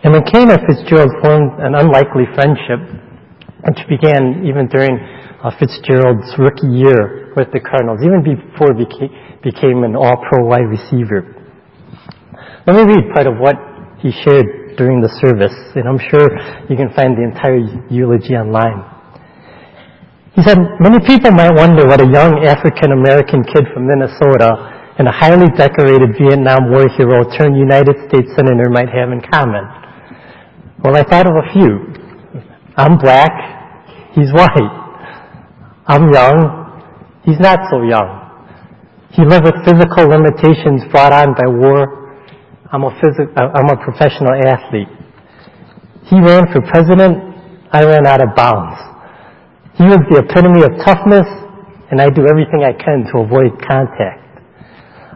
And 0.06 0.14
McCain 0.14 0.54
and 0.54 0.62
Fitzgerald 0.70 1.10
formed 1.18 1.58
an 1.58 1.74
unlikely 1.74 2.30
friendship, 2.30 2.78
which 3.66 3.82
began 3.90 4.46
even 4.46 4.70
during 4.70 4.94
uh, 5.42 5.50
Fitzgerald's 5.58 6.30
rookie 6.38 6.78
year 6.78 7.34
with 7.34 7.50
the 7.50 7.58
Cardinals, 7.58 8.06
even 8.06 8.22
before 8.22 8.70
he 8.70 8.86
became, 8.86 9.10
became 9.42 9.82
an 9.82 9.98
all-pro 9.98 10.46
wide 10.46 10.70
receiver. 10.70 11.26
Let 12.70 12.78
me 12.78 12.86
read 12.86 13.10
part 13.10 13.26
of 13.26 13.42
what 13.42 13.58
he 13.98 14.14
shared 14.14 14.57
during 14.78 15.02
the 15.02 15.10
service, 15.18 15.54
and 15.74 15.90
I'm 15.90 15.98
sure 15.98 16.30
you 16.70 16.78
can 16.78 16.94
find 16.94 17.18
the 17.18 17.26
entire 17.26 17.58
eulogy 17.90 18.38
online. 18.38 18.86
He 20.38 20.46
said, 20.46 20.56
many 20.78 21.02
people 21.02 21.34
might 21.34 21.50
wonder 21.50 21.82
what 21.90 21.98
a 21.98 22.06
young 22.06 22.46
African 22.46 22.94
American 22.94 23.42
kid 23.42 23.66
from 23.74 23.90
Minnesota 23.90 24.94
and 24.98 25.10
a 25.10 25.12
highly 25.12 25.50
decorated 25.58 26.14
Vietnam 26.14 26.70
War 26.70 26.86
hero 26.94 27.26
turned 27.34 27.58
United 27.58 28.06
States 28.06 28.30
Senator 28.38 28.70
might 28.70 28.86
have 28.86 29.10
in 29.10 29.18
common. 29.34 29.66
Well, 30.82 30.94
I 30.94 31.02
thought 31.02 31.26
of 31.26 31.34
a 31.34 31.46
few. 31.50 31.90
I'm 32.78 32.98
black. 32.98 33.34
He's 34.14 34.30
white. 34.30 34.70
I'm 35.90 36.06
young. 36.14 36.70
He's 37.26 37.40
not 37.40 37.66
so 37.70 37.82
young. 37.82 38.30
He 39.10 39.24
lived 39.26 39.44
with 39.44 39.58
physical 39.66 40.06
limitations 40.06 40.86
brought 40.90 41.12
on 41.12 41.34
by 41.34 41.50
war 41.50 41.97
I'm 42.70 42.84
a, 42.84 42.90
phys- 43.00 43.32
uh, 43.36 43.48
I'm 43.54 43.70
a 43.70 43.76
professional 43.82 44.36
athlete. 44.44 44.92
He 46.04 46.20
ran 46.20 46.52
for 46.52 46.60
president. 46.68 47.16
I 47.72 47.84
ran 47.84 48.06
out 48.06 48.20
of 48.20 48.36
bounds. 48.36 48.76
He 49.76 49.84
was 49.84 50.00
the 50.10 50.20
epitome 50.20 50.62
of 50.64 50.72
toughness, 50.84 51.24
and 51.90 52.00
I 52.00 52.10
do 52.10 52.26
everything 52.28 52.64
I 52.64 52.72
can 52.76 53.08
to 53.12 53.24
avoid 53.24 53.56
contact. 53.64 54.20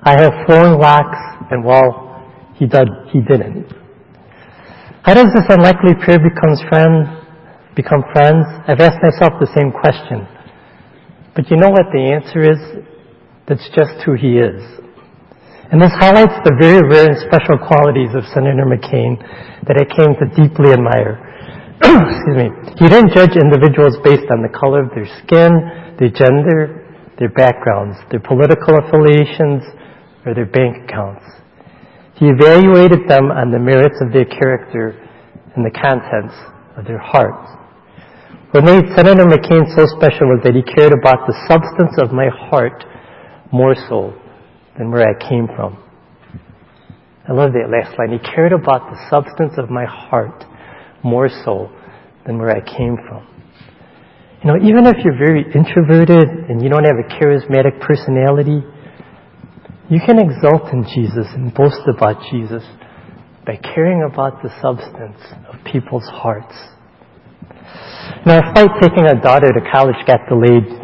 I 0.04 0.20
have 0.20 0.32
flowing 0.46 0.80
locks, 0.80 1.18
and 1.50 1.64
well, 1.64 2.24
he 2.56 2.66
did, 2.66 2.88
he 3.12 3.20
didn't. 3.20 3.68
How 5.02 5.14
does 5.14 5.28
this 5.34 5.44
unlikely 5.48 5.94
pair 6.06 6.18
becomes 6.18 6.62
friend, 6.68 7.04
become 7.76 8.04
friends? 8.12 8.46
I've 8.66 8.80
asked 8.80 9.02
myself 9.02 9.36
the 9.40 9.50
same 9.54 9.72
question. 9.72 10.26
But 11.34 11.50
you 11.50 11.56
know 11.56 11.70
what 11.70 11.86
the 11.92 12.00
answer 12.16 12.48
is? 12.48 12.84
That's 13.48 13.68
just 13.76 14.04
who 14.06 14.14
he 14.14 14.38
is. 14.38 14.81
And 15.72 15.80
this 15.80 15.96
highlights 15.96 16.36
the 16.44 16.52
very 16.60 16.84
rare 16.84 17.08
and 17.08 17.16
special 17.24 17.56
qualities 17.56 18.12
of 18.12 18.28
Senator 18.36 18.68
McCain 18.68 19.16
that 19.64 19.80
I 19.80 19.88
came 19.88 20.12
to 20.20 20.28
deeply 20.36 20.68
admire. 20.68 21.16
Excuse 21.80 22.36
me. 22.44 22.48
He 22.76 22.92
didn't 22.92 23.16
judge 23.16 23.32
individuals 23.40 23.96
based 24.04 24.28
on 24.28 24.44
the 24.44 24.52
color 24.52 24.84
of 24.84 24.92
their 24.92 25.08
skin, 25.24 25.96
their 25.96 26.12
gender, 26.12 26.84
their 27.16 27.32
backgrounds, 27.32 27.96
their 28.12 28.20
political 28.20 28.84
affiliations, 28.84 29.64
or 30.28 30.36
their 30.36 30.44
bank 30.44 30.84
accounts. 30.84 31.24
He 32.20 32.28
evaluated 32.28 33.08
them 33.08 33.32
on 33.32 33.48
the 33.48 33.58
merits 33.58 33.96
of 34.04 34.12
their 34.12 34.28
character 34.28 34.92
and 35.56 35.64
the 35.64 35.72
contents 35.72 36.36
of 36.76 36.84
their 36.84 37.00
hearts. 37.00 37.48
What 38.52 38.68
made 38.68 38.92
Senator 38.92 39.24
McCain 39.24 39.64
so 39.72 39.88
special 39.96 40.36
was 40.36 40.44
that 40.44 40.52
he 40.52 40.60
cared 40.60 40.92
about 40.92 41.24
the 41.24 41.32
substance 41.48 41.96
of 41.96 42.12
my 42.12 42.28
heart 42.28 42.84
more 43.48 43.72
so 43.88 44.12
than 44.78 44.90
where 44.90 45.08
I 45.08 45.28
came 45.28 45.46
from. 45.46 45.82
I 47.28 47.32
love 47.32 47.52
that 47.52 47.70
last 47.70 47.96
line. 47.98 48.18
He 48.18 48.18
cared 48.18 48.52
about 48.52 48.90
the 48.90 48.98
substance 49.08 49.54
of 49.56 49.70
my 49.70 49.84
heart 49.84 50.44
more 51.04 51.28
so 51.28 51.70
than 52.26 52.38
where 52.38 52.50
I 52.50 52.60
came 52.60 52.96
from. 53.08 53.26
You 54.42 54.50
know, 54.50 54.56
even 54.58 54.86
if 54.86 54.96
you're 55.04 55.16
very 55.16 55.46
introverted 55.54 56.50
and 56.50 56.60
you 56.60 56.68
don't 56.68 56.84
have 56.84 56.98
a 56.98 57.06
charismatic 57.14 57.78
personality, 57.80 58.58
you 59.88 60.00
can 60.04 60.18
exult 60.18 60.72
in 60.72 60.82
Jesus 60.82 61.30
and 61.34 61.54
boast 61.54 61.86
about 61.86 62.16
Jesus 62.32 62.64
by 63.46 63.56
caring 63.56 64.02
about 64.02 64.42
the 64.42 64.50
substance 64.60 65.18
of 65.46 65.62
people's 65.70 66.06
hearts. 66.10 66.54
Now, 68.26 68.42
our 68.42 68.52
flight 68.52 68.70
taking 68.80 69.06
a 69.06 69.20
daughter 69.20 69.52
to 69.52 69.60
college 69.70 69.96
got 70.06 70.26
delayed. 70.28 70.81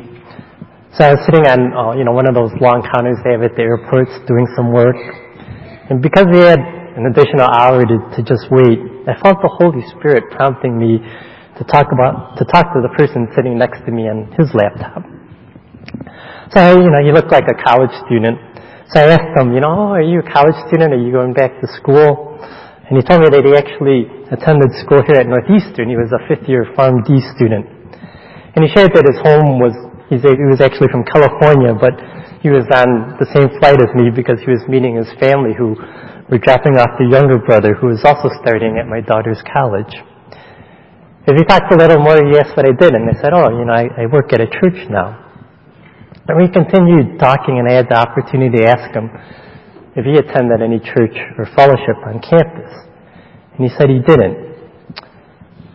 So 0.97 1.05
I 1.05 1.13
was 1.13 1.21
sitting 1.29 1.45
on, 1.45 1.61
uh, 1.77 1.93
you 2.01 2.05
know, 2.09 2.17
one 2.17 2.25
of 2.25 2.33
those 2.33 2.49
long 2.65 2.81
counters 2.81 3.21
they 3.21 3.37
have 3.37 3.45
at 3.45 3.53
the 3.53 3.61
airports 3.61 4.09
doing 4.25 4.49
some 4.57 4.73
work. 4.73 4.97
And 5.93 6.01
because 6.01 6.25
we 6.33 6.41
had 6.41 6.61
an 6.97 7.05
additional 7.13 7.45
hour 7.45 7.85
to, 7.85 7.97
to 8.17 8.21
just 8.25 8.49
wait, 8.49 8.81
I 9.05 9.13
felt 9.21 9.41
the 9.45 9.53
Holy 9.53 9.85
Spirit 9.97 10.33
prompting 10.33 10.81
me 10.81 11.01
to 11.61 11.63
talk 11.69 11.93
about, 11.93 12.41
to 12.41 12.45
talk 12.49 12.73
to 12.73 12.81
the 12.81 12.89
person 12.97 13.29
sitting 13.37 13.61
next 13.61 13.85
to 13.85 13.93
me 13.93 14.09
on 14.09 14.33
his 14.41 14.49
laptop. 14.57 15.05
So, 16.57 16.61
you 16.81 16.89
know, 16.89 17.05
he 17.05 17.13
looked 17.13 17.33
like 17.33 17.45
a 17.45 17.57
college 17.61 17.93
student. 18.09 18.41
So 18.93 19.05
I 19.05 19.13
asked 19.13 19.37
him, 19.37 19.53
you 19.53 19.61
know, 19.61 19.69
oh, 19.69 19.93
are 19.93 20.05
you 20.05 20.25
a 20.25 20.29
college 20.33 20.57
student? 20.73 20.97
Are 20.97 21.01
you 21.01 21.13
going 21.13 21.37
back 21.37 21.61
to 21.61 21.67
school? 21.77 22.41
And 22.89 22.97
he 22.97 23.05
told 23.05 23.21
me 23.21 23.29
that 23.29 23.45
he 23.45 23.53
actually 23.53 24.09
attended 24.33 24.73
school 24.81 25.05
here 25.05 25.21
at 25.21 25.29
Northeastern. 25.29 25.93
He 25.93 26.01
was 26.01 26.09
a 26.09 26.25
fifth 26.25 26.49
year 26.49 26.65
Pharm 26.73 27.05
D 27.05 27.21
student. 27.37 27.69
And 28.57 28.65
he 28.65 28.73
shared 28.73 28.97
that 28.97 29.05
his 29.05 29.21
home 29.21 29.61
was, 29.61 29.77
he 30.09 30.49
was 30.49 30.61
actually 30.65 30.89
from 30.89 31.05
California, 31.05 31.77
but 31.77 31.93
he 32.41 32.49
was 32.49 32.65
on 32.73 33.21
the 33.21 33.29
same 33.37 33.53
flight 33.61 33.77
as 33.77 33.93
me 33.93 34.09
because 34.09 34.41
he 34.41 34.49
was 34.49 34.65
meeting 34.65 34.97
his 34.97 35.11
family 35.21 35.53
who 35.53 35.77
were 36.33 36.41
dropping 36.41 36.81
off 36.81 36.97
the 36.97 37.09
younger 37.09 37.37
brother 37.37 37.77
who 37.77 37.93
was 37.93 38.01
also 38.05 38.33
starting 38.41 38.81
at 38.81 38.89
my 38.89 39.05
daughter's 39.05 39.41
college. 39.53 39.93
As 41.29 41.37
he 41.37 41.45
talked 41.45 41.69
a 41.73 41.77
little 41.77 42.01
more, 42.01 42.17
he 42.17 42.41
asked 42.41 42.57
what 42.57 42.65
I 42.65 42.73
did, 42.73 42.97
and 42.97 43.05
I 43.05 43.21
said, 43.21 43.37
oh, 43.37 43.53
you 43.53 43.69
know, 43.69 43.77
I, 43.77 43.93
I 44.01 44.05
work 44.09 44.33
at 44.33 44.41
a 44.41 44.49
church 44.49 44.89
now. 44.89 45.29
And 46.25 46.41
we 46.41 46.49
continued 46.49 47.21
talking, 47.21 47.61
and 47.61 47.69
I 47.69 47.77
had 47.77 47.89
the 47.93 48.01
opportunity 48.01 48.65
to 48.65 48.65
ask 48.65 48.89
him 48.97 49.13
if 49.93 50.09
he 50.09 50.17
attended 50.17 50.65
any 50.65 50.81
church 50.81 51.17
or 51.37 51.45
fellowship 51.53 52.01
on 52.09 52.25
campus. 52.25 52.73
And 53.57 53.61
he 53.61 53.71
said 53.77 53.93
he 53.93 54.01
didn't. 54.01 54.49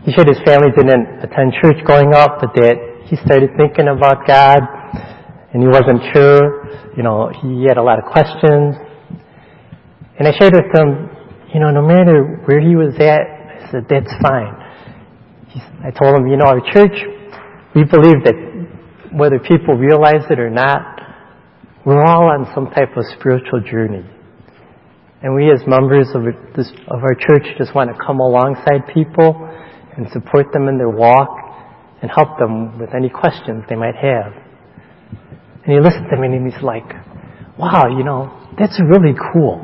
He 0.05 0.13
said 0.17 0.25
his 0.25 0.41
family 0.41 0.73
didn't 0.73 1.21
attend 1.21 1.53
church 1.61 1.77
growing 1.85 2.13
up, 2.13 2.41
but 2.41 2.53
that 2.57 2.92
he 3.05 3.15
started 3.17 3.51
thinking 3.57 3.87
about 3.87 4.25
God, 4.25 4.61
and 5.53 5.61
he 5.61 5.67
wasn't 5.67 6.01
sure. 6.13 6.95
You 6.95 7.03
know, 7.03 7.29
he 7.29 7.65
had 7.67 7.77
a 7.77 7.83
lot 7.83 7.99
of 7.99 8.05
questions. 8.05 8.75
And 10.17 10.27
I 10.27 10.31
shared 10.37 10.53
with 10.53 10.69
him, 10.73 11.09
you 11.53 11.59
know, 11.59 11.71
no 11.71 11.81
matter 11.81 12.41
where 12.45 12.61
he 12.61 12.75
was 12.75 12.95
at, 12.99 13.21
I 13.21 13.71
said, 13.71 13.85
that's 13.89 14.13
fine. 14.21 14.55
I 15.83 15.91
told 15.91 16.15
him, 16.15 16.27
you 16.27 16.37
know, 16.37 16.45
our 16.45 16.61
church, 16.71 16.95
we 17.75 17.83
believe 17.83 18.23
that 18.23 18.35
whether 19.11 19.37
people 19.39 19.75
realize 19.75 20.25
it 20.29 20.39
or 20.39 20.49
not, 20.49 20.81
we're 21.85 22.03
all 22.03 22.29
on 22.29 22.49
some 22.55 22.67
type 22.71 22.95
of 22.95 23.03
spiritual 23.19 23.61
journey. 23.61 24.05
And 25.21 25.35
we 25.35 25.51
as 25.51 25.61
members 25.67 26.07
of, 26.15 26.23
this, 26.55 26.71
of 26.87 27.03
our 27.03 27.15
church 27.15 27.45
just 27.57 27.75
want 27.75 27.91
to 27.91 27.97
come 28.03 28.19
alongside 28.19 28.87
people 28.93 29.49
and 29.95 30.07
support 30.11 30.47
them 30.53 30.67
in 30.67 30.77
their 30.77 30.89
walk 30.89 31.42
and 32.03 32.11
help 32.11 32.37
them 32.37 32.77
with 32.77 32.93
any 32.93 33.07
questions 33.07 33.63
they 33.69 33.75
might 33.75 33.95
have. 33.95 34.35
And 35.63 35.71
he 35.71 35.79
listened 35.79 36.07
to 36.11 36.19
me 36.19 36.27
and 36.27 36.51
he's 36.51 36.61
like, 36.61 36.83
wow, 37.57 37.87
you 37.87 38.03
know, 38.03 38.27
that's 38.59 38.77
really 38.91 39.15
cool. 39.31 39.63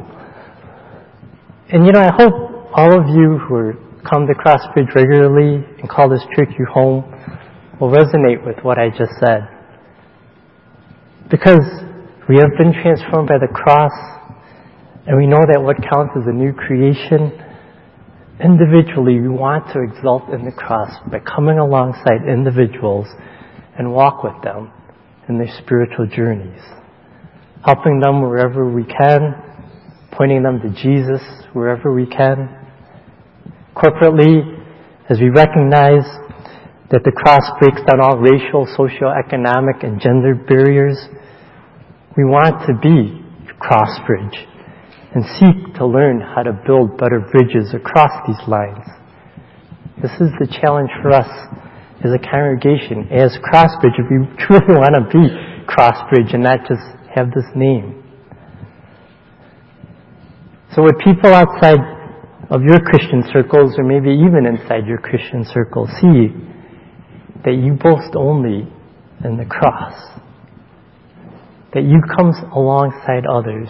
And 1.68 1.86
you 1.86 1.92
know, 1.92 2.00
I 2.00 2.16
hope 2.16 2.72
all 2.72 2.96
of 2.96 3.12
you 3.12 3.38
who 3.44 3.74
come 4.10 4.26
to 4.26 4.34
Crossbridge 4.34 4.96
regularly 4.96 5.68
and 5.80 5.90
call 5.90 6.10
this 6.10 6.24
church 6.34 6.48
your 6.58 6.70
home 6.70 7.04
will 7.82 7.92
resonate 7.92 8.46
with 8.46 8.64
what 8.64 8.80
I 8.80 8.88
just 8.88 9.12
said. 9.20 9.44
Because 11.30 11.68
we 12.30 12.38
have 12.38 12.56
been 12.58 12.72
transformed 12.72 13.28
by 13.28 13.38
the 13.38 13.52
cross, 13.52 13.92
and 15.06 15.18
we 15.18 15.28
know 15.28 15.44
that 15.52 15.62
what 15.62 15.76
counts 15.92 16.16
is 16.16 16.24
a 16.26 16.32
new 16.32 16.54
creation, 16.54 17.36
individually 18.44 19.20
we 19.20 19.28
want 19.28 19.68
to 19.74 19.82
exult 19.82 20.30
in 20.30 20.46
the 20.46 20.52
cross 20.52 20.92
by 21.12 21.20
coming 21.20 21.60
alongside 21.60 22.28
individuals 22.28 23.08
and 23.78 23.92
walk 23.92 24.24
with 24.24 24.42
them 24.44 24.72
in 25.28 25.38
their 25.38 25.54
spiritual 25.64 26.08
journeys, 26.08 26.62
helping 27.66 28.00
them 28.00 28.22
wherever 28.22 28.70
we 28.70 28.84
can, 28.84 29.36
pointing 30.12 30.44
them 30.44 30.60
to 30.62 30.70
Jesus 30.82 31.22
wherever 31.54 31.94
we 31.94 32.06
can. 32.06 32.56
Corporately, 33.76 34.58
as 35.10 35.20
we 35.20 35.30
recognize 35.30 36.06
that 36.92 37.04
the 37.06 37.12
cross 37.12 37.46
breaks 37.60 37.82
down 37.86 38.02
all 38.02 38.18
racial, 38.18 38.66
socioeconomic, 38.78 39.86
and 39.86 40.02
gender 40.02 40.34
barriers. 40.34 40.98
We 42.18 42.26
want 42.26 42.66
to 42.66 42.74
be 42.82 43.26
Crossbridge 43.62 44.59
and 45.16 45.26
seek 45.40 45.74
to 45.76 45.86
learn 45.86 46.22
how 46.22 46.44
to 46.44 46.54
build 46.66 46.98
better 46.98 47.20
bridges 47.20 47.74
across 47.74 48.12
these 48.28 48.48
lines. 48.48 48.86
This 50.02 50.12
is 50.22 50.30
the 50.40 50.48
challenge 50.62 50.90
for 51.02 51.12
us 51.12 51.28
as 52.06 52.12
a 52.14 52.20
congregation, 52.20 53.10
as 53.12 53.36
Crossbridge, 53.44 53.98
if 53.98 54.08
we 54.08 54.24
truly 54.46 54.78
want 54.78 54.96
to 54.96 55.04
be 55.12 55.28
Crossbridge 55.66 56.34
and 56.34 56.44
not 56.44 56.60
just 56.68 56.86
have 57.14 57.32
this 57.32 57.48
name. 57.56 58.04
So 60.76 60.84
would 60.84 61.00
people 61.00 61.34
outside 61.34 61.80
of 62.50 62.62
your 62.64 62.80
Christian 62.80 63.24
circles, 63.34 63.74
or 63.78 63.84
maybe 63.84 64.10
even 64.10 64.46
inside 64.46 64.88
your 64.88 65.00
Christian 65.00 65.44
circles, 65.46 65.90
see 66.00 66.30
that 67.44 67.54
you 67.54 67.74
boast 67.74 68.16
only 68.16 68.72
in 69.24 69.38
the 69.38 69.46
cross. 69.46 69.94
That 71.74 71.84
you 71.84 72.02
come 72.18 72.32
alongside 72.54 73.26
others 73.26 73.70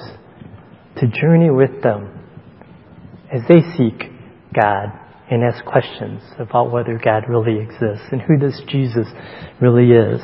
to 1.00 1.08
journey 1.08 1.50
with 1.50 1.82
them 1.82 2.16
as 3.32 3.42
they 3.48 3.62
seek 3.78 4.12
God 4.54 4.92
and 5.30 5.44
ask 5.44 5.64
questions 5.66 6.22
about 6.40 6.72
whether 6.72 7.00
God 7.04 7.24
really 7.30 7.60
exists 7.60 8.08
and 8.12 8.22
who 8.22 8.38
this 8.38 8.60
Jesus 8.68 9.08
really 9.62 9.92
is. 9.92 10.22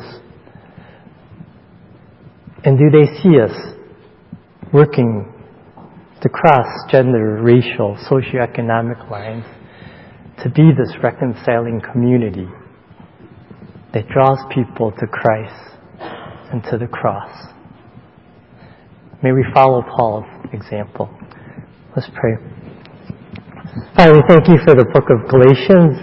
And 2.64 2.80
do 2.80 2.90
they 2.90 3.06
see 3.22 3.40
us 3.40 3.76
working 4.74 5.32
to 6.22 6.30
cross 6.30 6.68
gender, 6.90 7.40
racial, 7.44 7.96
socioeconomic 8.10 9.12
lines 9.12 9.46
to 10.44 10.50
be 10.50 10.72
this 10.76 10.92
reconciling 11.04 11.82
community 11.92 12.48
that 13.94 14.08
draws 14.10 14.40
people 14.54 14.92
to 14.92 15.08
Christ 15.08 15.78
and 16.52 16.64
to 16.72 16.78
the 16.78 16.88
cross. 16.88 17.32
May 19.24 19.32
we 19.32 19.46
follow 19.54 19.82
Paul's 19.82 20.26
example. 20.56 21.10
Let's 21.96 22.10
pray. 22.16 22.36
Father, 23.96 24.22
thank 24.28 24.48
you 24.48 24.58
for 24.64 24.74
the 24.74 24.86
book 24.88 25.12
of 25.12 25.30
Galatians 25.30 26.00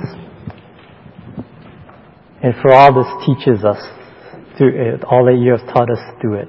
and 2.42 2.54
for 2.60 2.72
all 2.72 2.92
this 2.92 3.08
teaches 3.24 3.64
us 3.64 3.80
through 4.58 4.74
it, 4.76 5.04
all 5.04 5.24
that 5.24 5.38
you 5.40 5.52
have 5.52 5.64
taught 5.72 5.90
us 5.90 6.00
through 6.20 6.42
it. 6.42 6.48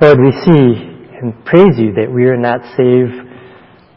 Lord, 0.00 0.18
we 0.20 0.32
see 0.44 0.94
and 1.20 1.44
praise 1.44 1.78
you 1.78 1.94
that 1.94 2.12
we 2.12 2.24
are 2.24 2.36
not 2.36 2.60
saved 2.76 3.16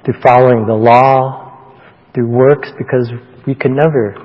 through 0.06 0.22
following 0.24 0.66
the 0.66 0.74
law, 0.74 1.76
through 2.14 2.30
works, 2.30 2.70
because 2.78 3.12
we 3.46 3.54
can 3.54 3.76
never 3.76 4.16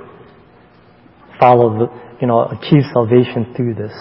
follow 1.41 1.79
the, 1.79 2.17
you 2.21 2.27
know, 2.27 2.45
achieve 2.47 2.85
salvation 2.93 3.53
through 3.57 3.75
this. 3.75 3.93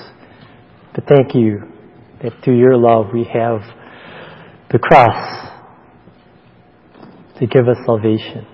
But 0.93 1.05
thank 1.07 1.33
you 1.33 1.61
that 2.21 2.33
through 2.43 2.59
your 2.59 2.77
love 2.77 3.07
we 3.13 3.23
have 3.33 3.61
the 4.71 4.79
cross 4.79 5.49
to 7.39 7.47
give 7.47 7.67
us 7.67 7.77
salvation. 7.85 8.47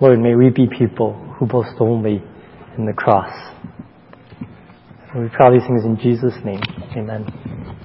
Lord, 0.00 0.18
may 0.20 0.34
we 0.34 0.50
be 0.50 0.66
people 0.66 1.14
who 1.38 1.46
boast 1.46 1.76
only 1.80 2.22
in 2.76 2.86
the 2.86 2.92
cross. 2.92 3.32
And 5.12 5.22
we 5.22 5.28
pray 5.30 5.58
these 5.58 5.66
things 5.66 5.84
in 5.84 5.96
Jesus' 5.96 6.34
name. 6.44 6.60
Amen. 6.96 7.84